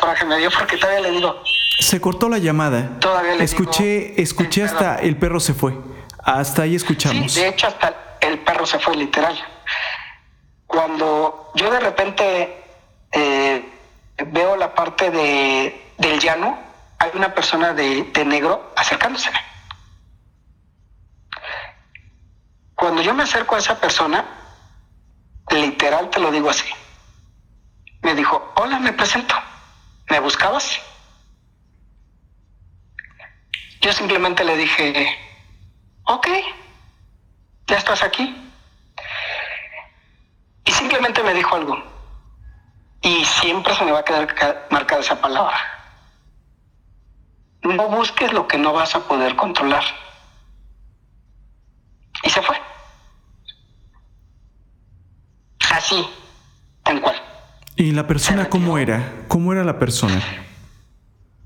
coraje 0.00 0.24
me 0.24 0.38
dio 0.38 0.50
porque 0.50 0.76
todavía 0.76 1.00
le 1.00 1.10
digo. 1.10 1.42
Se 1.80 2.00
cortó 2.00 2.28
la 2.28 2.38
llamada. 2.38 2.98
Todavía 3.00 3.34
le 3.34 3.44
Escuché, 3.44 4.20
escuché 4.20 4.64
hasta 4.64 4.96
el 4.96 5.16
perro 5.16 5.40
se 5.40 5.54
fue. 5.54 5.74
Hasta 6.24 6.62
ahí 6.62 6.74
escuchamos. 6.74 7.32
Sí, 7.32 7.40
de 7.40 7.48
hecho, 7.48 7.66
hasta 7.66 8.18
el 8.20 8.38
perro 8.40 8.66
se 8.66 8.78
fue, 8.78 8.96
literal. 8.96 9.38
Cuando 10.66 11.50
yo 11.54 11.70
de 11.70 11.80
repente 11.80 12.64
eh, 13.12 13.64
veo 14.26 14.56
la 14.56 14.74
parte 14.74 15.10
de, 15.10 15.92
del 15.96 16.20
llano, 16.20 16.58
hay 16.98 17.10
una 17.14 17.34
persona 17.34 17.72
de, 17.72 18.04
de 18.12 18.24
negro 18.24 18.72
acercándose. 18.76 19.30
Cuando 22.74 23.02
yo 23.02 23.14
me 23.14 23.22
acerco 23.22 23.54
a 23.54 23.58
esa 23.58 23.80
persona, 23.80 24.24
literal 25.50 26.10
te 26.10 26.20
lo 26.20 26.30
digo 26.30 26.50
así. 26.50 26.66
Me 28.08 28.14
dijo, 28.14 28.54
hola, 28.56 28.78
me 28.78 28.94
presento. 28.94 29.34
¿Me 30.08 30.18
buscabas? 30.18 30.80
Yo 33.82 33.92
simplemente 33.92 34.44
le 34.44 34.56
dije, 34.56 35.14
ok, 36.04 36.26
ya 37.66 37.76
estás 37.76 38.02
aquí. 38.02 38.34
Y 40.64 40.70
simplemente 40.70 41.22
me 41.22 41.34
dijo 41.34 41.54
algo. 41.54 41.82
Y 43.02 43.26
siempre 43.26 43.74
se 43.74 43.84
me 43.84 43.92
va 43.92 43.98
a 43.98 44.04
quedar 44.04 44.66
marcada 44.70 45.02
esa 45.02 45.20
palabra. 45.20 45.58
No 47.60 47.88
busques 47.88 48.32
lo 48.32 48.48
que 48.48 48.56
no 48.56 48.72
vas 48.72 48.94
a 48.94 49.06
poder 49.06 49.36
controlar. 49.36 49.84
Y 52.22 52.30
se 52.30 52.40
fue. 52.40 52.58
Así, 55.70 56.08
en 56.86 57.00
cual. 57.00 57.27
¿Y 57.78 57.92
la 57.92 58.08
persona 58.08 58.50
cómo 58.50 58.76
era? 58.76 59.12
¿Cómo 59.28 59.52
era 59.52 59.62
la 59.62 59.78
persona? 59.78 60.20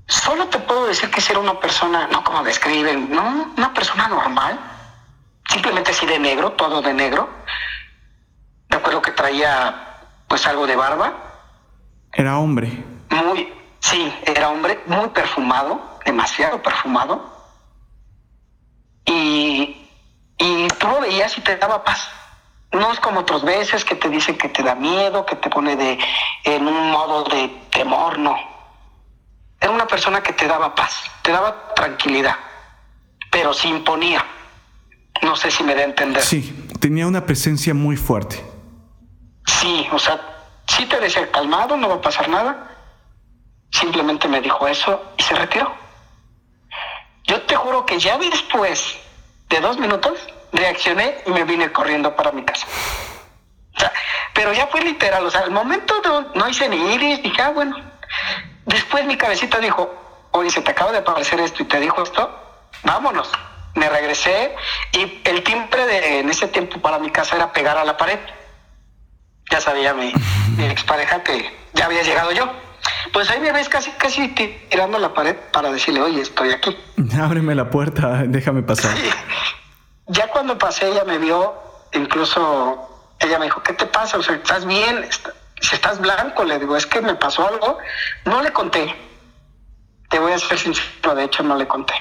Solo 0.07 0.47
te 0.47 0.57
puedo 0.57 0.87
decir 0.87 1.11
que 1.11 1.21
era 1.29 1.39
una 1.39 1.59
persona, 1.59 2.07
no 2.07 2.23
como 2.23 2.43
describen, 2.43 3.07
no, 3.11 3.53
una 3.55 3.71
persona 3.71 4.07
normal, 4.07 4.59
simplemente 5.47 5.91
así 5.91 6.07
de 6.07 6.17
negro, 6.17 6.53
todo 6.53 6.81
de 6.81 6.91
negro. 6.91 7.29
Me 8.67 8.77
acuerdo 8.77 8.99
que 9.03 9.11
traía 9.11 9.99
pues 10.27 10.47
algo 10.47 10.65
de 10.65 10.75
barba. 10.75 11.13
Era 12.13 12.39
hombre. 12.39 12.83
Muy, 13.11 13.53
sí, 13.79 14.11
era 14.25 14.49
hombre, 14.49 14.81
muy 14.87 15.09
perfumado, 15.09 15.99
demasiado 16.03 16.63
perfumado. 16.63 17.31
Y, 19.05 19.87
y 20.39 20.67
tú 20.79 20.87
lo 20.87 21.01
veías 21.01 21.37
y 21.37 21.41
te 21.41 21.57
daba 21.57 21.83
paz 21.83 22.09
no 22.73 22.91
es 22.91 22.99
como 22.99 23.21
otras 23.21 23.43
veces 23.43 23.85
que 23.85 23.95
te 23.95 24.09
dicen 24.09 24.37
que 24.37 24.49
te 24.49 24.63
da 24.63 24.75
miedo, 24.75 25.25
que 25.25 25.35
te 25.35 25.49
pone 25.49 25.75
de 25.75 25.99
en 26.43 26.67
un 26.67 26.91
modo 26.91 27.23
de 27.23 27.47
temor, 27.69 28.17
no. 28.17 28.35
Era 29.61 29.71
una 29.71 29.87
persona 29.87 30.21
que 30.21 30.33
te 30.33 30.47
daba 30.47 30.75
paz, 30.75 31.03
te 31.21 31.31
daba 31.31 31.73
tranquilidad, 31.75 32.35
pero 33.31 33.53
se 33.53 33.67
imponía. 33.67 34.25
No 35.21 35.35
sé 35.35 35.51
si 35.51 35.63
me 35.63 35.75
da 35.75 35.81
a 35.81 35.85
entender. 35.85 36.21
Sí, 36.21 36.67
tenía 36.79 37.07
una 37.07 37.25
presencia 37.25 37.73
muy 37.73 37.95
fuerte. 37.95 38.43
Sí, 39.45 39.87
o 39.91 39.99
sea, 39.99 40.19
sí 40.67 40.85
te 40.85 40.99
decía 40.99 41.31
calmado, 41.31 41.77
no 41.77 41.87
va 41.87 41.95
a 41.95 42.01
pasar 42.01 42.27
nada. 42.27 42.71
Simplemente 43.71 44.27
me 44.27 44.41
dijo 44.41 44.67
eso 44.67 45.13
y 45.17 45.23
se 45.23 45.35
retiró. 45.35 45.73
Yo 47.25 47.41
te 47.43 47.55
juro 47.55 47.85
que 47.85 47.99
ya 47.99 48.17
después 48.17 48.97
de 49.49 49.61
dos 49.61 49.77
minutos 49.77 50.13
reaccioné 50.53 51.15
y 51.25 51.31
me 51.31 51.43
vine 51.43 51.71
corriendo 51.71 52.15
para 52.15 52.31
mi 52.31 52.43
casa. 52.43 52.67
O 53.75 53.79
sea, 53.79 53.91
Pero 54.33 54.53
ya 54.53 54.67
fue 54.67 54.81
literal, 54.81 55.25
o 55.25 55.31
sea, 55.31 55.41
al 55.41 55.51
momento 55.51 55.93
no, 56.35 56.47
hice 56.47 56.69
ni 56.69 56.93
iris, 56.93 57.21
dije, 57.21 57.41
ah, 57.41 57.49
bueno. 57.49 57.75
Después 58.65 59.05
mi 59.05 59.17
cabecita 59.17 59.59
dijo, 59.59 59.93
oye, 60.31 60.49
se 60.49 60.61
te 60.61 60.71
acaba 60.71 60.91
de 60.91 60.99
aparecer 60.99 61.39
esto 61.39 61.63
y 61.63 61.65
te 61.65 61.79
dijo 61.79 62.01
esto, 62.03 62.39
vámonos. 62.83 63.29
Me 63.75 63.89
regresé 63.89 64.55
y 64.91 65.21
el 65.23 65.43
timbre 65.43 65.85
de 65.87 66.19
en 66.19 66.29
ese 66.29 66.47
tiempo 66.47 66.79
para 66.79 66.99
mi 66.99 67.09
casa 67.09 67.35
era 67.35 67.51
pegar 67.51 67.77
a 67.77 67.83
la 67.83 67.97
pared. 67.97 68.19
Ya 69.49 69.59
sabía 69.59 69.93
mi, 69.93 70.13
mi 70.57 70.65
expareja 70.65 71.23
que 71.23 71.51
ya 71.73 71.85
había 71.85 72.03
llegado 72.03 72.31
yo. 72.31 72.51
Pues 73.11 73.29
ahí 73.29 73.39
me 73.39 73.51
ves 73.51 73.69
casi, 73.69 73.91
casi 73.91 74.27
tirando 74.69 74.99
la 74.99 75.13
pared 75.13 75.35
para 75.51 75.71
decirle, 75.71 76.01
oye, 76.01 76.21
estoy 76.21 76.51
aquí. 76.51 76.77
Ábreme 77.21 77.55
la 77.55 77.69
puerta, 77.69 78.23
déjame 78.27 78.63
pasar. 78.63 78.95
Ya 80.07 80.27
cuando 80.29 80.57
pasé, 80.57 80.89
ella 80.89 81.03
me 81.05 81.17
vio, 81.17 81.53
incluso 81.93 82.89
ella 83.19 83.39
me 83.39 83.45
dijo, 83.45 83.63
¿qué 83.63 83.73
te 83.73 83.85
pasa? 83.85 84.17
O 84.17 84.23
sea, 84.23 84.35
¿estás 84.35 84.65
bien? 84.65 85.05
Si 85.61 85.75
estás 85.75 85.99
blanco, 85.99 86.43
le 86.43 86.59
digo, 86.59 86.75
es 86.75 86.85
que 86.85 87.01
me 87.01 87.15
pasó 87.15 87.47
algo. 87.47 87.77
No 88.25 88.41
le 88.41 88.51
conté. 88.51 88.93
Te 90.09 90.19
voy 90.19 90.33
a 90.33 90.39
ser 90.39 90.57
sincero, 90.57 91.15
de 91.15 91.23
hecho 91.23 91.43
no 91.43 91.55
le 91.55 91.67
conté. 91.67 91.93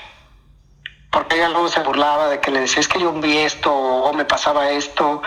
Porque 1.11 1.37
ella 1.37 1.49
luego 1.49 1.69
se 1.69 1.81
burlaba 1.81 2.29
de 2.29 2.41
que 2.41 2.51
le 2.51 2.61
decía, 2.61 2.81
es 2.81 2.89
que 2.89 3.01
yo 3.01 3.13
vi 3.13 3.39
esto, 3.39 3.73
o 3.73 4.13
me 4.13 4.25
pasaba 4.25 4.71
esto, 4.71 5.23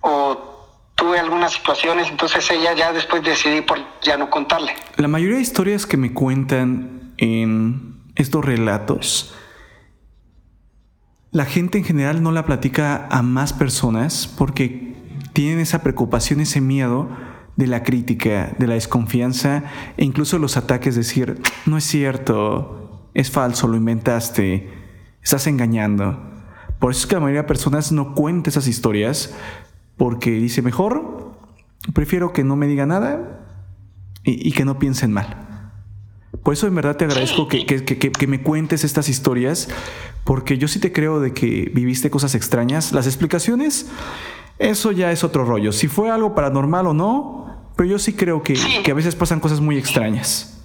o 0.00 0.56
tuve 0.94 1.18
algunas 1.18 1.52
situaciones, 1.52 2.08
entonces 2.08 2.50
ella 2.50 2.72
ya 2.72 2.92
después 2.92 3.22
decidí 3.22 3.60
por 3.60 3.78
ya 4.02 4.16
no 4.16 4.30
contarle. 4.30 4.74
La 4.96 5.08
mayoría 5.08 5.36
de 5.36 5.42
historias 5.42 5.84
que 5.86 5.96
me 5.96 6.14
cuentan 6.14 7.14
en 7.18 8.02
estos 8.16 8.44
relatos, 8.44 9.34
la 11.36 11.44
gente 11.44 11.76
en 11.76 11.84
general 11.84 12.22
no 12.22 12.32
la 12.32 12.46
platica 12.46 13.06
a 13.10 13.20
más 13.20 13.52
personas 13.52 14.26
porque 14.26 14.94
tienen 15.34 15.58
esa 15.58 15.82
preocupación, 15.82 16.40
ese 16.40 16.62
miedo 16.62 17.10
de 17.56 17.66
la 17.66 17.82
crítica, 17.82 18.54
de 18.58 18.66
la 18.66 18.72
desconfianza 18.72 19.64
e 19.98 20.04
incluso 20.06 20.38
los 20.38 20.56
ataques, 20.56 20.96
decir, 20.96 21.42
no 21.66 21.76
es 21.76 21.84
cierto, 21.84 23.10
es 23.12 23.30
falso, 23.30 23.68
lo 23.68 23.76
inventaste, 23.76 24.70
estás 25.22 25.46
engañando. 25.46 26.18
Por 26.78 26.92
eso 26.92 27.00
es 27.00 27.06
que 27.06 27.16
la 27.16 27.20
mayoría 27.20 27.42
de 27.42 27.48
personas 27.48 27.92
no 27.92 28.14
cuenta 28.14 28.48
esas 28.48 28.66
historias 28.66 29.34
porque 29.98 30.30
dice, 30.30 30.62
mejor 30.62 31.32
prefiero 31.92 32.32
que 32.32 32.44
no 32.44 32.56
me 32.56 32.66
diga 32.66 32.86
nada 32.86 33.42
y, 34.24 34.52
que 34.52 34.64
no 34.64 34.78
piensen 34.78 35.12
mal. 35.12 35.45
Por 36.46 36.52
eso 36.52 36.68
en 36.68 36.76
verdad 36.76 36.96
te 36.96 37.04
agradezco 37.04 37.48
que, 37.48 37.66
que, 37.66 38.26
me 38.28 38.40
cuentes 38.40 38.84
estas 38.84 39.08
historias, 39.08 39.68
porque 40.22 40.58
yo 40.58 40.68
sí 40.68 40.78
te 40.78 40.92
creo 40.92 41.18
de 41.18 41.34
que 41.34 41.72
viviste 41.74 42.08
cosas 42.08 42.36
extrañas. 42.36 42.92
Las 42.92 43.08
explicaciones, 43.08 43.88
eso 44.60 44.92
ya 44.92 45.10
es 45.10 45.24
otro 45.24 45.44
rollo. 45.44 45.72
Si 45.72 45.88
fue 45.88 46.08
algo 46.08 46.36
paranormal 46.36 46.86
o 46.86 46.94
no, 46.94 47.72
pero 47.74 47.88
yo 47.88 47.98
sí 47.98 48.12
creo 48.12 48.44
que, 48.44 48.54
a 48.88 48.94
veces 48.94 49.16
pasan 49.16 49.40
cosas 49.40 49.60
muy 49.60 49.76
extrañas. 49.76 50.62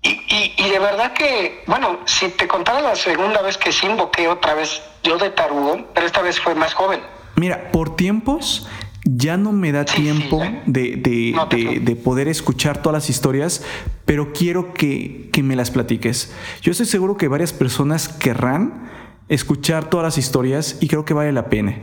Y, 0.00 0.52
y, 0.58 0.70
de 0.70 0.78
verdad 0.78 1.12
que, 1.12 1.64
bueno, 1.66 1.98
si 2.04 2.28
te 2.28 2.46
contara 2.46 2.80
la 2.80 2.94
segunda 2.94 3.42
vez 3.42 3.58
que 3.58 3.72
sí 3.72 3.88
invoqué 3.88 4.28
otra 4.28 4.54
vez 4.54 4.80
yo 5.02 5.18
de 5.18 5.30
tarugo, 5.30 5.88
pero 5.92 6.06
esta 6.06 6.22
vez 6.22 6.38
fue 6.38 6.54
más 6.54 6.72
joven. 6.72 7.00
Mira, 7.34 7.72
por 7.72 7.96
tiempos 7.96 8.68
ya 9.04 9.36
no 9.36 9.52
me 9.52 9.70
da 9.70 9.84
tiempo 9.84 10.42
de, 10.66 11.96
poder 12.02 12.28
escuchar 12.28 12.82
todas 12.82 12.94
las 12.94 13.10
historias, 13.10 13.62
pero 14.04 14.32
quiero 14.32 14.72
que, 14.72 15.28
que, 15.32 15.42
me 15.42 15.56
las 15.56 15.70
platiques. 15.70 16.32
Yo 16.62 16.72
estoy 16.72 16.86
seguro 16.86 17.16
que 17.16 17.28
varias 17.28 17.52
personas 17.52 18.08
querrán 18.08 18.90
escuchar 19.28 19.90
todas 19.90 20.04
las 20.04 20.18
historias 20.18 20.78
y 20.80 20.88
creo 20.88 21.04
que 21.04 21.14
vale 21.14 21.32
la 21.32 21.50
pena. 21.50 21.76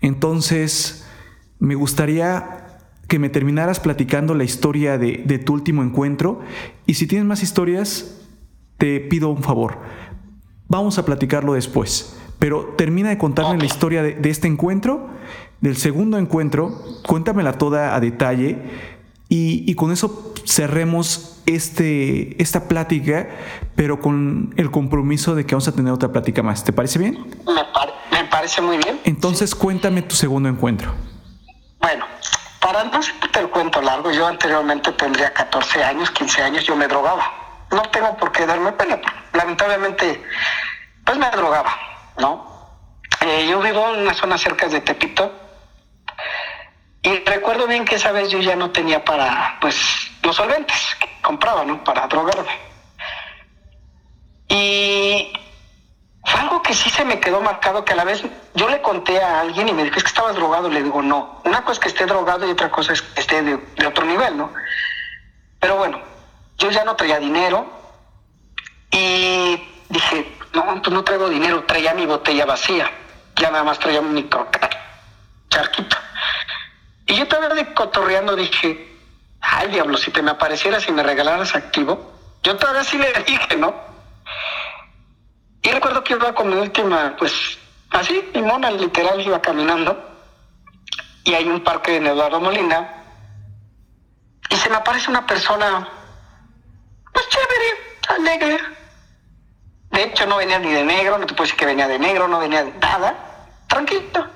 Entonces, 0.00 1.06
me 1.58 1.74
gustaría 1.74 2.80
que 3.06 3.18
me 3.18 3.28
terminaras 3.28 3.78
platicando 3.78 4.34
la 4.34 4.44
historia 4.44 4.98
de, 4.98 5.22
de 5.24 5.38
tu 5.38 5.52
último 5.52 5.82
encuentro 5.82 6.40
y 6.86 6.94
si 6.94 7.06
tienes 7.06 7.26
más 7.26 7.42
historias, 7.42 8.22
te 8.78 9.00
pido 9.00 9.28
un 9.28 9.42
favor. 9.42 9.78
Vamos 10.68 10.98
a 10.98 11.04
platicarlo 11.04 11.52
después. 11.52 12.16
Pero 12.38 12.74
termina 12.76 13.08
de 13.08 13.18
contarme 13.18 13.58
la 13.58 13.64
historia 13.64 14.02
de, 14.02 14.28
este 14.28 14.46
encuentro, 14.46 15.08
del 15.60 15.76
segundo 15.76 16.18
encuentro, 16.18 16.72
cuéntamela 17.06 17.54
toda 17.54 17.94
a 17.94 18.00
detalle 18.00 18.58
y, 19.28 19.74
con 19.74 19.90
eso 19.90 20.34
cerremos 20.44 21.42
este, 21.46 22.40
esta 22.40 22.68
plática, 22.68 23.28
pero 23.74 23.98
con 23.98 24.54
el 24.56 24.70
compromiso 24.70 25.34
de 25.34 25.44
que 25.44 25.54
vamos 25.54 25.66
a 25.66 25.72
tener 25.72 25.92
otra 25.92 26.10
plática 26.10 26.42
más. 26.42 26.62
¿Te 26.62 26.72
parece 26.72 26.98
bien? 26.98 27.26
Me, 27.46 28.24
parece 28.24 28.60
muy 28.62 28.78
bien. 28.78 29.00
Entonces 29.04 29.54
cuéntame 29.54 30.02
tu 30.02 30.14
segundo 30.14 30.48
encuentro. 30.48 30.94
Bueno, 31.80 32.06
para 32.60 32.84
no 32.84 32.98
hacerte 32.98 33.40
el 33.40 33.48
cuento 33.50 33.82
largo, 33.82 34.12
yo 34.12 34.26
anteriormente 34.26 34.92
tendría 34.92 35.32
14 35.32 35.82
años, 35.82 36.10
15 36.12 36.42
años, 36.42 36.64
yo 36.64 36.76
me 36.76 36.86
drogaba. 36.86 37.24
No 37.72 37.82
tengo 37.90 38.16
por 38.16 38.30
qué 38.30 38.46
darme 38.46 38.70
pena, 38.72 39.00
lamentablemente, 39.32 40.22
pues 41.04 41.18
me 41.18 41.28
drogaba 41.30 41.70
¿no? 42.18 42.46
Eh, 43.20 43.46
yo 43.48 43.60
vivo 43.60 43.94
en 43.94 44.02
una 44.02 44.14
zona 44.14 44.38
cerca 44.38 44.68
de 44.68 44.80
Tepito 44.80 45.32
y 47.06 47.22
recuerdo 47.24 47.68
bien 47.68 47.84
que 47.84 47.94
esa 47.94 48.10
vez 48.10 48.30
yo 48.30 48.40
ya 48.40 48.56
no 48.56 48.72
tenía 48.72 49.04
para, 49.04 49.58
pues, 49.60 50.10
los 50.24 50.34
solventes 50.34 50.96
que 50.98 51.08
compraba, 51.22 51.64
¿no? 51.64 51.84
Para 51.84 52.08
drogarme. 52.08 52.50
Y 54.48 55.32
fue 56.24 56.40
algo 56.40 56.60
que 56.62 56.74
sí 56.74 56.90
se 56.90 57.04
me 57.04 57.20
quedó 57.20 57.40
marcado, 57.40 57.84
que 57.84 57.92
a 57.92 57.96
la 57.96 58.02
vez 58.02 58.24
yo 58.54 58.68
le 58.68 58.82
conté 58.82 59.22
a 59.22 59.42
alguien 59.42 59.68
y 59.68 59.72
me 59.72 59.84
dijo, 59.84 59.98
es 59.98 60.02
que 60.02 60.08
estabas 60.08 60.34
drogado. 60.34 60.68
Le 60.68 60.82
digo, 60.82 61.00
no. 61.00 61.40
Una 61.44 61.60
cosa 61.60 61.74
es 61.74 61.78
que 61.78 61.88
esté 61.90 62.06
drogado 62.06 62.44
y 62.44 62.50
otra 62.50 62.72
cosa 62.72 62.92
es 62.92 63.02
que 63.02 63.20
esté 63.20 63.40
de, 63.40 63.86
otro 63.86 64.04
nivel, 64.04 64.36
¿no? 64.36 64.52
Pero 65.60 65.76
bueno, 65.76 66.00
yo 66.58 66.72
ya 66.72 66.84
no 66.84 66.96
traía 66.96 67.20
dinero 67.20 67.70
y 68.90 69.62
dije, 69.88 70.36
no, 70.54 70.82
pues 70.82 70.92
no 70.92 71.04
traigo 71.04 71.28
dinero, 71.28 71.62
traía 71.66 71.94
mi 71.94 72.04
botella 72.04 72.46
vacía. 72.46 72.90
Ya 73.36 73.52
nada 73.52 73.62
más 73.62 73.78
traía 73.78 74.00
un 74.00 74.12
micro 74.12 74.48
charquito. 75.50 75.96
Y 77.06 77.14
yo 77.14 77.28
todavía 77.28 77.74
cotorreando 77.74 78.34
dije, 78.34 78.96
ay 79.40 79.68
diablo, 79.68 79.96
si 79.96 80.10
te 80.10 80.22
me 80.22 80.32
aparecieras 80.32 80.86
y 80.88 80.92
me 80.92 81.02
regalaras 81.02 81.54
activo, 81.54 82.12
yo 82.42 82.56
todavía 82.56 82.84
sí 82.84 82.98
le 82.98 83.12
dije, 83.26 83.56
¿no? 83.56 83.74
Y 85.62 85.70
recuerdo 85.70 86.02
que 86.04 86.14
iba 86.14 86.34
con 86.34 86.48
mi 86.48 86.56
última, 86.56 87.16
pues, 87.18 87.58
así, 87.90 88.30
mi 88.34 88.42
mona 88.42 88.70
literal 88.70 89.20
iba 89.20 89.40
caminando, 89.40 90.00
y 91.24 91.34
hay 91.34 91.48
un 91.48 91.62
parque 91.62 91.96
en 91.96 92.06
Eduardo 92.06 92.40
Molina, 92.40 93.02
y 94.48 94.56
se 94.56 94.70
me 94.70 94.76
aparece 94.76 95.10
una 95.10 95.26
persona, 95.26 95.88
pues 97.12 97.28
chévere, 97.28 98.30
alegre, 98.30 98.76
de 99.96 100.02
hecho, 100.02 100.26
no 100.26 100.36
venía 100.36 100.58
ni 100.58 100.70
de 100.70 100.84
negro, 100.84 101.16
no 101.16 101.24
te 101.24 101.32
puedo 101.32 101.44
decir 101.44 101.58
que 101.58 101.64
venía 101.64 101.88
de 101.88 101.98
negro, 101.98 102.28
no 102.28 102.38
venía 102.38 102.62
de 102.64 102.72
nada. 102.72 103.14
Tranquilo. 103.66 104.26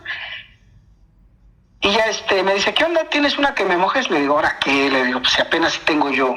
Y 1.83 1.91
ya 1.93 2.05
este, 2.07 2.43
me 2.43 2.55
dice, 2.55 2.75
¿qué 2.75 2.85
onda? 2.85 3.05
¿Tienes 3.05 3.39
una 3.39 3.55
que 3.55 3.65
me 3.65 3.77
mojes? 3.77 4.11
Le 4.11 4.21
digo, 4.21 4.35
¿ahora 4.35 4.59
qué? 4.59 4.91
Le 4.91 5.05
digo, 5.05 5.21
pues 5.21 5.39
apenas 5.41 5.79
tengo 5.81 6.11
yo. 6.11 6.35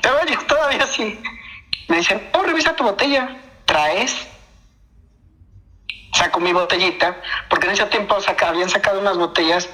Todavía, 0.00 0.38
todavía 0.46 0.86
sí. 0.86 1.20
Me 1.88 1.98
dice, 1.98 2.30
oh, 2.32 2.42
revisa 2.42 2.74
tu 2.74 2.84
botella. 2.84 3.36
¿Traes? 3.66 4.26
Saco 6.14 6.40
mi 6.40 6.54
botellita, 6.54 7.20
porque 7.50 7.66
en 7.66 7.74
ese 7.74 7.84
tiempo 7.86 8.16
habían 8.46 8.70
sacado 8.70 8.98
unas 8.98 9.18
botellas 9.18 9.68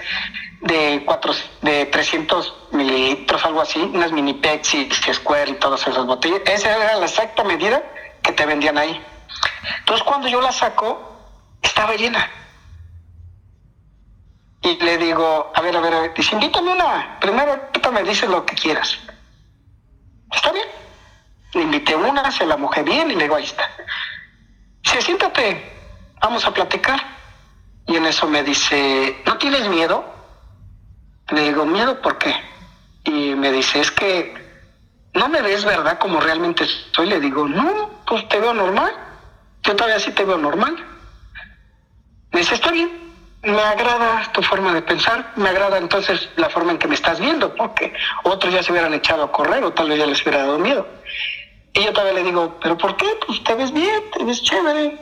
de 0.61 1.03
cuatro, 1.05 1.33
de 1.63 1.87
300 1.87 2.55
mililitros, 2.73 3.45
algo 3.45 3.61
así, 3.61 3.79
unas 3.79 4.11
mini 4.11 4.35
Pepsi, 4.35 4.89
Square 4.91 5.53
y 5.53 5.55
todas 5.55 5.87
esas 5.87 6.05
botellas. 6.05 6.41
Esa 6.47 6.77
era 6.77 6.97
la 6.97 7.07
exacta 7.07 7.45
medida 7.45 7.83
que 8.21 8.33
te 8.33 8.45
vendían 8.47 8.79
ahí. 8.79 9.01
Entonces 9.79 10.05
cuando 10.05 10.27
yo 10.27 10.41
la 10.41 10.51
saco, 10.51 11.17
estaba 11.63 11.95
llena. 11.95 12.29
Y 14.65 14.79
le 14.83 14.97
digo, 14.97 15.53
a 15.55 15.61
ver, 15.61 15.77
a 15.77 15.81
ver, 15.81 15.93
a 15.93 16.01
ver, 16.01 16.15
dice, 16.15 16.35
invítame 16.35 16.73
una. 16.73 17.19
Primero 17.21 17.69
tú 17.71 17.93
me 17.93 18.03
dices 18.03 18.29
lo 18.31 18.47
que 18.47 18.55
quieras. 18.55 18.99
Está 20.33 20.53
bien. 20.53 20.67
Le 21.53 21.63
invité 21.63 21.95
una, 21.95 22.33
se 22.33 22.47
la 22.47 22.57
mojé 22.57 22.83
bien 22.83 23.11
y 23.11 23.15
le 23.15 23.25
digo, 23.25 23.37
ahí 23.37 23.45
está. 23.45 23.71
Dice, 24.83 25.03
siéntate, 25.03 25.71
vamos 26.19 26.47
a 26.47 26.55
platicar. 26.55 26.99
Y 27.87 27.97
en 27.97 28.07
eso 28.07 28.27
me 28.27 28.43
dice, 28.43 29.23
¿no 29.27 29.37
tienes 29.37 29.69
miedo? 29.69 30.03
Le 31.29 31.43
digo, 31.43 31.67
¿miedo 31.67 32.01
por 32.01 32.17
qué? 32.17 32.35
Y 33.05 33.35
me 33.35 33.53
dice, 33.53 33.81
es 33.81 33.91
que 33.91 34.35
no 35.13 35.29
me 35.29 35.43
ves, 35.43 35.67
¿verdad? 35.67 35.99
Como 35.99 36.21
realmente 36.21 36.65
soy. 36.93 37.07
Le 37.07 37.21
digo, 37.21 37.47
no, 37.47 38.01
pues 38.07 38.27
te 38.29 38.41
veo 38.41 38.55
normal. 38.55 38.93
Yo 39.63 39.77
todavía 39.77 40.01
sí 40.01 40.11
te 40.13 40.25
veo 40.25 40.39
normal. 40.39 40.75
Me 42.33 42.41
dice, 42.41 42.55
está 42.55 42.71
bien. 42.71 43.04
Me 43.45 43.61
agrada 43.61 44.33
tu 44.33 44.43
forma 44.43 44.73
de 44.73 44.83
pensar, 44.83 45.33
me 45.37 45.51
agrada 45.51 45.77
entonces 45.77 46.31
la 46.37 46.49
forma 46.49 46.73
en 46.73 46.79
que 46.79 46.89
me 46.89 46.95
estás 46.95 47.21
viendo, 47.21 47.55
porque 47.55 47.93
otros 48.23 48.53
ya 48.53 48.63
se 48.63 48.73
hubieran 48.73 48.95
echado 48.95 49.25
a 49.25 49.33
correr 49.33 49.63
o 49.65 49.73
tal 49.73 49.89
vez 49.89 49.99
ya 49.99 50.07
les 50.07 50.23
hubiera 50.23 50.39
dado 50.39 50.59
miedo. 50.59 50.87
Y 51.75 51.85
yo 51.85 51.93
todavía 51.93 52.15
le 52.15 52.23
digo, 52.23 52.59
¿pero 52.63 52.79
por 52.79 52.97
qué? 52.97 53.07
Pues 53.27 53.43
te 53.45 53.55
ves 53.55 53.73
bien, 53.73 54.11
te 54.13 54.25
ves 54.25 54.43
chévere. 54.43 54.99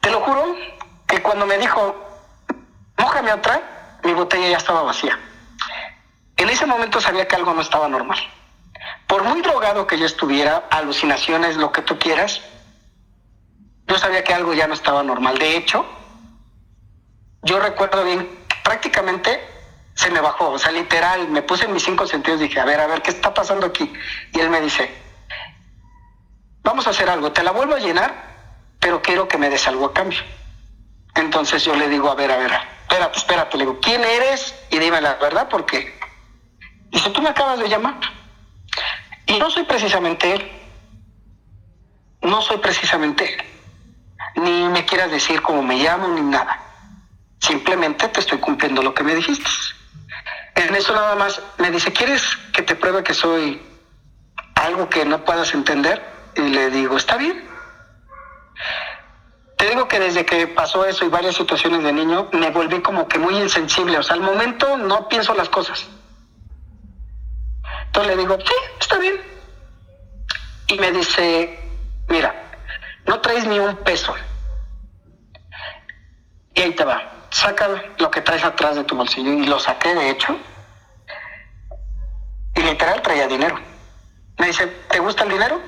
Te 0.00 0.10
lo 0.10 0.20
juro 0.20 0.56
que 1.06 1.20
cuando 1.20 1.44
me 1.44 1.58
dijo, 1.58 1.94
mójame 2.96 3.32
otra, 3.32 3.98
mi 4.04 4.14
botella 4.14 4.48
ya 4.48 4.56
estaba 4.56 4.82
vacía. 4.82 5.18
En 6.36 6.48
ese 6.48 6.64
momento 6.64 7.00
sabía 7.00 7.28
que 7.28 7.36
algo 7.36 7.52
no 7.52 7.60
estaba 7.60 7.88
normal. 7.88 8.18
Por 9.06 9.24
muy 9.24 9.42
drogado 9.42 9.86
que 9.86 9.98
yo 9.98 10.06
estuviera, 10.06 10.64
alucinaciones, 10.70 11.56
lo 11.56 11.72
que 11.72 11.82
tú 11.82 11.98
quieras, 11.98 12.40
yo 13.86 13.98
sabía 13.98 14.24
que 14.24 14.32
algo 14.32 14.54
ya 14.54 14.66
no 14.66 14.74
estaba 14.74 15.02
normal. 15.02 15.36
De 15.38 15.56
hecho, 15.56 15.84
yo 17.42 17.58
recuerdo 17.60 18.04
bien, 18.04 18.28
prácticamente 18.62 19.40
se 19.94 20.10
me 20.10 20.20
bajó, 20.20 20.50
o 20.50 20.58
sea, 20.58 20.72
literal, 20.72 21.28
me 21.28 21.42
puse 21.42 21.64
en 21.64 21.72
mis 21.72 21.82
cinco 21.82 22.06
sentidos, 22.06 22.40
dije, 22.40 22.60
a 22.60 22.64
ver, 22.64 22.80
a 22.80 22.86
ver, 22.86 23.02
¿qué 23.02 23.10
está 23.10 23.34
pasando 23.34 23.66
aquí? 23.66 23.92
Y 24.32 24.40
él 24.40 24.50
me 24.50 24.60
dice, 24.60 24.90
vamos 26.62 26.86
a 26.86 26.90
hacer 26.90 27.10
algo, 27.10 27.32
te 27.32 27.42
la 27.42 27.50
vuelvo 27.50 27.74
a 27.74 27.78
llenar, 27.78 28.30
pero 28.78 29.02
quiero 29.02 29.28
que 29.28 29.38
me 29.38 29.50
des 29.50 29.66
algo 29.66 29.86
a 29.86 29.92
cambio. 29.92 30.20
Entonces 31.14 31.64
yo 31.64 31.74
le 31.74 31.88
digo, 31.88 32.10
a 32.10 32.14
ver, 32.14 32.30
a 32.30 32.36
ver, 32.36 32.52
espérate, 32.82 33.18
espérate, 33.18 33.56
le 33.58 33.64
digo, 33.64 33.80
¿quién 33.80 34.02
eres? 34.04 34.54
Y 34.70 34.78
dime 34.78 35.00
la 35.00 35.14
verdad, 35.14 35.48
porque 35.50 35.98
dice, 36.90 37.10
tú 37.10 37.20
me 37.20 37.30
acabas 37.30 37.58
de 37.58 37.68
llamar. 37.68 38.00
Y 39.26 39.38
no 39.38 39.50
soy 39.50 39.64
precisamente 39.64 40.34
él. 40.34 40.50
No 42.22 42.40
soy 42.42 42.58
precisamente 42.58 43.34
él. 43.34 43.44
Ni 44.36 44.68
me 44.68 44.84
quieras 44.84 45.10
decir 45.10 45.42
cómo 45.42 45.62
me 45.62 45.76
llamo, 45.76 46.08
ni 46.08 46.20
nada. 46.22 46.69
Simplemente 47.40 48.08
te 48.08 48.20
estoy 48.20 48.38
cumpliendo 48.38 48.82
lo 48.82 48.94
que 48.94 49.02
me 49.02 49.14
dijiste. 49.14 49.50
En 50.54 50.74
eso 50.74 50.94
nada 50.94 51.14
más 51.16 51.40
me 51.58 51.70
dice, 51.70 51.92
¿quieres 51.92 52.22
que 52.52 52.62
te 52.62 52.76
pruebe 52.76 53.02
que 53.02 53.14
soy 53.14 53.60
algo 54.54 54.88
que 54.88 55.04
no 55.04 55.24
puedas 55.24 55.54
entender? 55.54 56.02
Y 56.36 56.42
le 56.42 56.70
digo, 56.70 56.96
está 56.96 57.16
bien. 57.16 57.48
Te 59.56 59.68
digo 59.68 59.88
que 59.88 60.00
desde 60.00 60.24
que 60.24 60.46
pasó 60.46 60.84
eso 60.84 61.04
y 61.04 61.08
varias 61.08 61.36
situaciones 61.36 61.82
de 61.82 61.92
niño, 61.92 62.28
me 62.32 62.50
volví 62.50 62.80
como 62.80 63.08
que 63.08 63.18
muy 63.18 63.36
insensible. 63.36 63.98
O 63.98 64.02
sea, 64.02 64.14
al 64.14 64.22
momento 64.22 64.76
no 64.76 65.08
pienso 65.08 65.34
las 65.34 65.48
cosas. 65.48 65.88
Entonces 67.86 68.16
le 68.16 68.22
digo, 68.22 68.38
sí, 68.38 68.54
está 68.78 68.98
bien. 68.98 69.20
Y 70.68 70.78
me 70.78 70.92
dice, 70.92 71.58
mira, 72.08 72.34
no 73.06 73.20
traes 73.20 73.46
ni 73.46 73.58
un 73.58 73.76
peso. 73.78 74.14
Y 76.54 76.60
ahí 76.60 76.72
te 76.74 76.84
va, 76.84 77.09
saca 77.30 77.68
lo 77.98 78.10
que 78.10 78.20
traes 78.20 78.44
atrás 78.44 78.76
de 78.76 78.84
tu 78.84 78.96
bolsillo. 78.96 79.32
Y 79.32 79.46
lo 79.46 79.58
saqué, 79.58 79.94
de 79.94 80.10
hecho. 80.10 80.36
Y 82.54 82.62
literal 82.62 83.00
traía 83.02 83.26
dinero. 83.26 83.58
Me 84.38 84.46
dice, 84.46 84.66
¿te 84.66 84.98
gusta 84.98 85.24
el 85.24 85.30
dinero? 85.30 85.60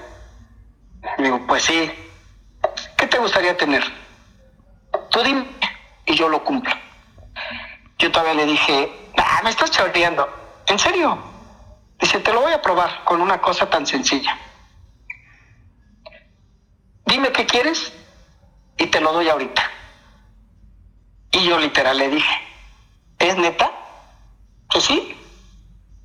Y 1.18 1.22
digo, 1.22 1.46
pues 1.46 1.62
sí. 1.64 1.90
¿Qué 2.96 3.06
te 3.06 3.18
gustaría 3.18 3.56
tener? 3.56 3.82
Tú 5.10 5.22
dime 5.22 5.46
y 6.06 6.14
yo 6.14 6.28
lo 6.28 6.42
cumplo. 6.44 6.74
Yo 7.98 8.10
todavía 8.10 8.34
le 8.34 8.46
dije, 8.46 9.10
ah, 9.16 9.40
me 9.44 9.50
estás 9.50 9.70
chorreando. 9.70 10.28
¿En 10.66 10.78
serio? 10.78 11.18
Dice, 11.98 12.18
te 12.20 12.32
lo 12.32 12.40
voy 12.40 12.52
a 12.52 12.62
probar 12.62 13.04
con 13.04 13.20
una 13.20 13.40
cosa 13.40 13.68
tan 13.68 13.86
sencilla. 13.86 14.36
Dime 17.06 17.30
qué 17.30 17.46
quieres 17.46 17.92
y 18.76 18.86
te 18.86 19.00
lo 19.00 19.12
doy 19.12 19.28
ahorita. 19.28 19.71
Y 21.33 21.45
yo 21.45 21.59
literal 21.59 21.97
le 21.99 22.11
dije, 22.11 22.41
¿es 23.18 23.37
neta? 23.37 23.70
Pues 24.70 24.85
sí, 24.85 25.16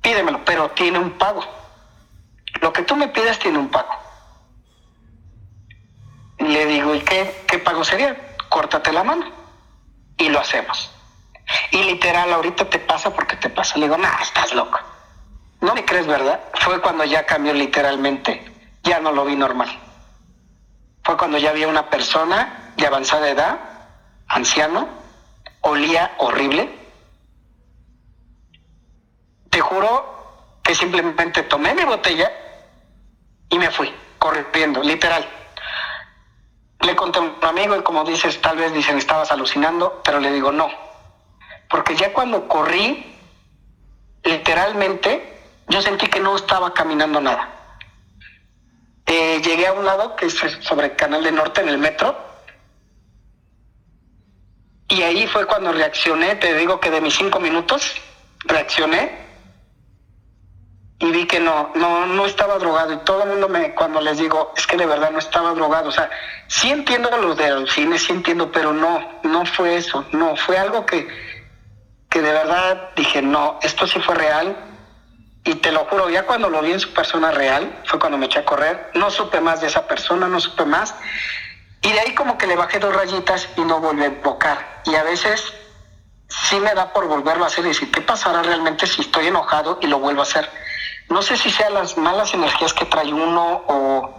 pídemelo, 0.00 0.44
pero 0.44 0.70
tiene 0.70 0.98
un 0.98 1.12
pago. 1.12 1.44
Lo 2.60 2.72
que 2.72 2.82
tú 2.82 2.96
me 2.96 3.08
pides 3.08 3.38
tiene 3.38 3.58
un 3.58 3.68
pago. 3.68 3.92
Le 6.38 6.66
digo, 6.66 6.94
¿y 6.94 7.00
qué, 7.00 7.44
qué 7.46 7.58
pago 7.58 7.84
sería? 7.84 8.36
Córtate 8.48 8.92
la 8.92 9.04
mano. 9.04 9.26
Y 10.16 10.28
lo 10.28 10.40
hacemos. 10.40 10.90
Y 11.70 11.82
literal, 11.82 12.32
ahorita 12.32 12.68
te 12.68 12.78
pasa 12.78 13.14
porque 13.14 13.36
te 13.36 13.50
pasa. 13.50 13.76
Le 13.78 13.86
digo, 13.86 13.98
nah, 13.98 14.20
estás 14.22 14.54
loco. 14.54 14.78
No 15.60 15.74
me 15.74 15.84
crees, 15.84 16.06
¿verdad? 16.06 16.40
Fue 16.54 16.80
cuando 16.80 17.04
ya 17.04 17.26
cambió 17.26 17.52
literalmente. 17.52 18.52
Ya 18.82 19.00
no 19.00 19.12
lo 19.12 19.24
vi 19.24 19.36
normal. 19.36 19.68
Fue 21.02 21.16
cuando 21.16 21.38
ya 21.38 21.50
había 21.50 21.68
una 21.68 21.90
persona 21.90 22.72
de 22.76 22.86
avanzada 22.86 23.28
edad, 23.28 23.58
anciano, 24.26 24.88
olía 25.60 26.14
horrible. 26.18 26.68
Te 29.50 29.60
juro 29.60 30.60
que 30.62 30.74
simplemente 30.74 31.42
tomé 31.44 31.74
mi 31.74 31.84
botella 31.84 32.30
y 33.48 33.58
me 33.58 33.70
fui, 33.70 33.92
corriendo, 34.18 34.82
literal. 34.82 35.26
Le 36.80 36.94
conté 36.94 37.18
a 37.18 37.22
un 37.22 37.34
amigo 37.42 37.76
y 37.76 37.82
como 37.82 38.04
dices, 38.04 38.40
tal 38.40 38.56
vez 38.56 38.72
dicen 38.72 38.98
estabas 38.98 39.32
alucinando, 39.32 40.00
pero 40.04 40.20
le 40.20 40.30
digo 40.30 40.52
no. 40.52 40.68
Porque 41.68 41.96
ya 41.96 42.12
cuando 42.12 42.46
corrí, 42.48 43.16
literalmente, 44.22 45.40
yo 45.68 45.82
sentí 45.82 46.06
que 46.06 46.20
no 46.20 46.36
estaba 46.36 46.72
caminando 46.72 47.20
nada. 47.20 47.48
Eh, 49.06 49.40
llegué 49.42 49.66
a 49.66 49.72
un 49.72 49.86
lado 49.86 50.16
que 50.16 50.26
es 50.26 50.34
sobre 50.60 50.88
el 50.88 50.96
Canal 50.96 51.24
de 51.24 51.32
Norte 51.32 51.62
en 51.62 51.68
el 51.70 51.78
metro. 51.78 52.27
Y 54.88 55.02
ahí 55.02 55.26
fue 55.26 55.46
cuando 55.46 55.72
reaccioné, 55.72 56.36
te 56.36 56.54
digo 56.54 56.80
que 56.80 56.90
de 56.90 57.00
mis 57.00 57.14
cinco 57.14 57.40
minutos 57.40 57.94
reaccioné 58.44 59.28
y 61.00 61.10
vi 61.12 61.26
que 61.26 61.38
no, 61.38 61.70
no, 61.74 62.06
no 62.06 62.26
estaba 62.26 62.58
drogado. 62.58 62.92
Y 62.92 62.98
todo 62.98 63.22
el 63.22 63.28
mundo 63.28 63.48
me, 63.48 63.74
cuando 63.74 64.00
les 64.00 64.18
digo, 64.18 64.52
es 64.56 64.66
que 64.66 64.76
de 64.76 64.86
verdad 64.86 65.10
no 65.10 65.18
estaba 65.18 65.52
drogado. 65.54 65.90
O 65.90 65.92
sea, 65.92 66.10
sí 66.48 66.70
entiendo 66.70 67.10
los 67.18 67.36
de 67.36 67.50
los 67.50 67.70
sí 67.70 67.86
entiendo, 68.08 68.50
pero 68.50 68.72
no, 68.72 69.20
no 69.22 69.46
fue 69.46 69.76
eso. 69.76 70.04
No, 70.12 70.34
fue 70.36 70.58
algo 70.58 70.84
que, 70.86 71.06
que 72.08 72.20
de 72.20 72.32
verdad 72.32 72.90
dije, 72.96 73.22
no, 73.22 73.60
esto 73.62 73.86
sí 73.86 74.00
fue 74.00 74.16
real. 74.16 74.56
Y 75.44 75.54
te 75.56 75.70
lo 75.70 75.84
juro, 75.84 76.10
ya 76.10 76.26
cuando 76.26 76.50
lo 76.50 76.60
vi 76.62 76.72
en 76.72 76.80
su 76.80 76.92
persona 76.92 77.30
real, 77.30 77.80
fue 77.84 78.00
cuando 78.00 78.18
me 78.18 78.26
eché 78.26 78.40
a 78.40 78.44
correr. 78.44 78.90
No 78.94 79.10
supe 79.10 79.40
más 79.40 79.60
de 79.60 79.68
esa 79.68 79.86
persona, 79.86 80.26
no 80.26 80.40
supe 80.40 80.64
más. 80.64 80.94
Y 81.82 81.92
de 81.92 82.00
ahí 82.00 82.14
como 82.14 82.36
que 82.38 82.46
le 82.46 82.56
bajé 82.56 82.78
dos 82.78 82.94
rayitas 82.94 83.48
y 83.56 83.62
no 83.62 83.80
volví 83.80 84.02
a 84.02 84.06
invocar. 84.06 84.82
Y 84.84 84.94
a 84.94 85.02
veces 85.02 85.52
sí 86.28 86.58
me 86.60 86.74
da 86.74 86.92
por 86.92 87.06
volverlo 87.06 87.44
a 87.44 87.46
hacer 87.46 87.64
y 87.64 87.68
decir, 87.68 87.90
¿qué 87.90 88.00
pasará 88.00 88.42
realmente 88.42 88.86
si 88.86 89.02
estoy 89.02 89.28
enojado 89.28 89.78
y 89.80 89.86
lo 89.86 89.98
vuelvo 89.98 90.20
a 90.20 90.24
hacer? 90.24 90.48
no 91.08 91.22
sé 91.22 91.36
si 91.36 91.50
sean 91.50 91.74
las 91.74 91.96
malas 91.96 92.34
energías 92.34 92.72
que 92.72 92.84
trae 92.84 93.12
uno 93.12 93.62
o, 93.66 94.14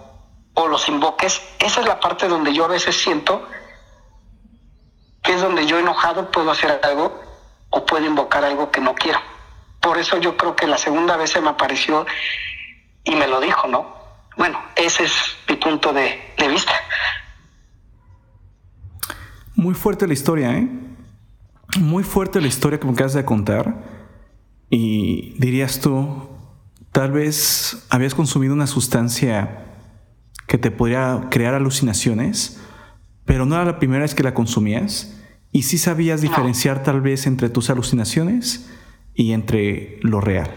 los 0.68 0.90
invoques, 0.90 1.42
esa 1.58 1.80
es 1.80 1.88
la 1.88 2.00
parte 2.00 2.28
donde 2.28 2.54
yo 2.54 2.66
a 2.66 2.68
veces 2.68 2.96
siento 2.96 3.48
que 5.24 5.34
es 5.34 5.42
donde 5.42 5.66
yo 5.66 5.80
enojado 5.80 6.30
puedo 6.30 6.52
hacer 6.52 6.80
algo 6.84 7.24
o 7.70 7.86
puedo 7.86 8.06
invocar 8.06 8.44
algo 8.44 8.70
que 8.70 8.82
no 8.82 8.94
quiero. 8.94 9.20
Por 9.80 9.98
eso 9.98 10.18
yo 10.18 10.36
creo 10.36 10.56
que 10.58 10.68
la 10.68 10.78
segunda 10.78 11.16
vez 11.16 11.32
se 11.32 11.42
me 11.42 11.50
apareció 11.50 12.06
y 13.06 13.16
me 13.16 13.26
lo 13.26 13.40
dijo, 13.40 13.68
¿no? 13.68 13.96
Bueno, 14.36 14.62
ese 14.76 15.06
es 15.06 15.14
mi 15.48 15.56
punto 15.56 15.94
de, 15.94 16.34
de 16.38 16.48
vista. 16.50 16.74
Muy 19.60 19.76
fuerte 19.76 20.08
la 20.08 20.14
historia, 20.14 20.58
¿eh? 20.58 20.70
Muy 21.80 22.04
fuerte 22.04 22.42
la 22.42 22.48
historia 22.48 22.80
que 22.80 22.88
me 22.88 22.94
acabas 22.94 23.14
de 23.14 23.26
contar. 23.26 24.00
Y 24.70 25.36
dirías 25.40 25.80
tú, 25.80 26.30
Tal 26.92 27.12
vez 27.12 27.86
habías 27.90 28.16
consumido 28.16 28.54
una 28.54 28.66
sustancia 28.66 29.66
que 30.48 30.58
te 30.58 30.72
podría 30.72 31.28
crear 31.30 31.54
alucinaciones, 31.54 32.60
pero 33.26 33.46
no 33.46 33.56
era 33.56 33.66
la 33.66 33.80
primera 33.80 34.02
vez 34.02 34.16
que 34.16 34.24
la 34.24 34.34
consumías 34.34 35.16
y 35.52 35.64
sí 35.64 35.78
sabías 35.78 36.22
diferenciar 36.22 36.84
tal 36.84 37.02
vez 37.02 37.28
entre 37.28 37.50
tus 37.50 37.70
alucinaciones 37.70 38.70
y 39.14 39.34
entre 39.34 40.00
lo 40.02 40.20
real. 40.20 40.52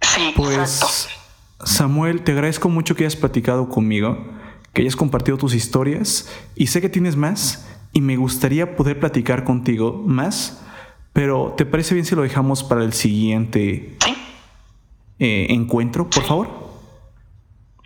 Sí, 0.00 0.32
pues 0.34 1.08
Samuel, 1.62 2.22
te 2.22 2.32
agradezco 2.32 2.70
mucho 2.70 2.96
que 2.96 3.04
hayas 3.04 3.16
platicado 3.16 3.68
conmigo, 3.68 4.32
que 4.72 4.80
hayas 4.80 4.96
compartido 4.96 5.36
tus 5.36 5.54
historias 5.54 6.30
y 6.54 6.68
sé 6.68 6.80
que 6.80 6.88
tienes 6.88 7.16
más 7.16 7.68
y 7.98 8.00
me 8.00 8.16
gustaría 8.16 8.76
poder 8.76 9.00
platicar 9.00 9.42
contigo 9.42 10.04
más, 10.06 10.64
pero 11.12 11.54
¿te 11.56 11.66
parece 11.66 11.94
bien 11.94 12.06
si 12.06 12.14
lo 12.14 12.22
dejamos 12.22 12.62
para 12.62 12.84
el 12.84 12.92
siguiente? 12.92 13.96
Sí 14.04 14.14
eh, 15.18 15.48
encuentro, 15.50 16.08
por 16.08 16.22
favor? 16.22 16.48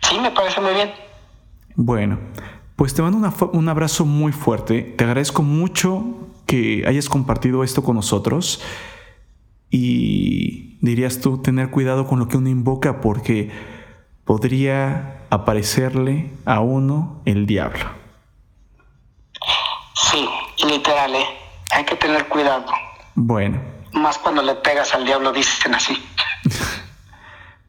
Sí, 0.01 0.19
me 0.19 0.29
parece 0.29 0.61
muy 0.61 0.73
bien. 0.73 0.91
Bueno, 1.75 2.19
pues 2.75 2.93
te 2.93 3.01
mando 3.01 3.17
un 3.53 3.69
abrazo 3.69 4.05
muy 4.05 4.31
fuerte. 4.31 4.83
Te 4.83 5.03
agradezco 5.03 5.41
mucho 5.41 6.29
que 6.45 6.83
hayas 6.85 7.09
compartido 7.09 7.63
esto 7.63 7.83
con 7.83 7.95
nosotros. 7.95 8.61
Y 9.71 10.77
dirías 10.81 11.19
tú, 11.21 11.39
tener 11.39 11.71
cuidado 11.71 12.05
con 12.05 12.19
lo 12.19 12.27
que 12.27 12.37
uno 12.37 12.49
invoca 12.49 13.01
porque 13.01 13.49
podría 14.25 15.25
aparecerle 15.31 16.29
a 16.45 16.59
uno 16.59 17.21
el 17.25 17.47
diablo. 17.47 18.02
Sí, 19.93 20.29
literal, 20.65 21.15
¿eh? 21.15 21.25
Hay 21.71 21.85
que 21.85 21.95
tener 21.95 22.27
cuidado. 22.27 22.65
Bueno. 23.15 23.61
Más 23.91 24.17
cuando 24.17 24.41
le 24.41 24.55
pegas 24.55 24.93
al 24.93 25.05
diablo, 25.05 25.31
dicen 25.31 25.75
así. 25.75 26.03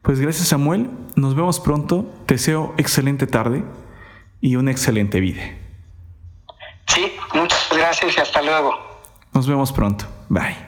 Pues 0.05 0.19
gracias 0.19 0.49
Samuel, 0.49 0.91
nos 1.15 1.33
vemos 1.33 1.59
pronto, 1.59 2.05
te 2.27 2.35
deseo 2.35 2.75
excelente 2.77 3.25
tarde 3.25 3.63
y 4.39 4.55
una 4.55 4.69
excelente 4.69 5.19
vida. 5.19 5.41
Sí, 6.85 7.11
muchas 7.33 7.67
gracias 7.71 8.15
y 8.15 8.21
hasta 8.21 8.43
luego. 8.43 8.77
Nos 9.33 9.47
vemos 9.47 9.71
pronto, 9.71 10.05
bye. 10.29 10.64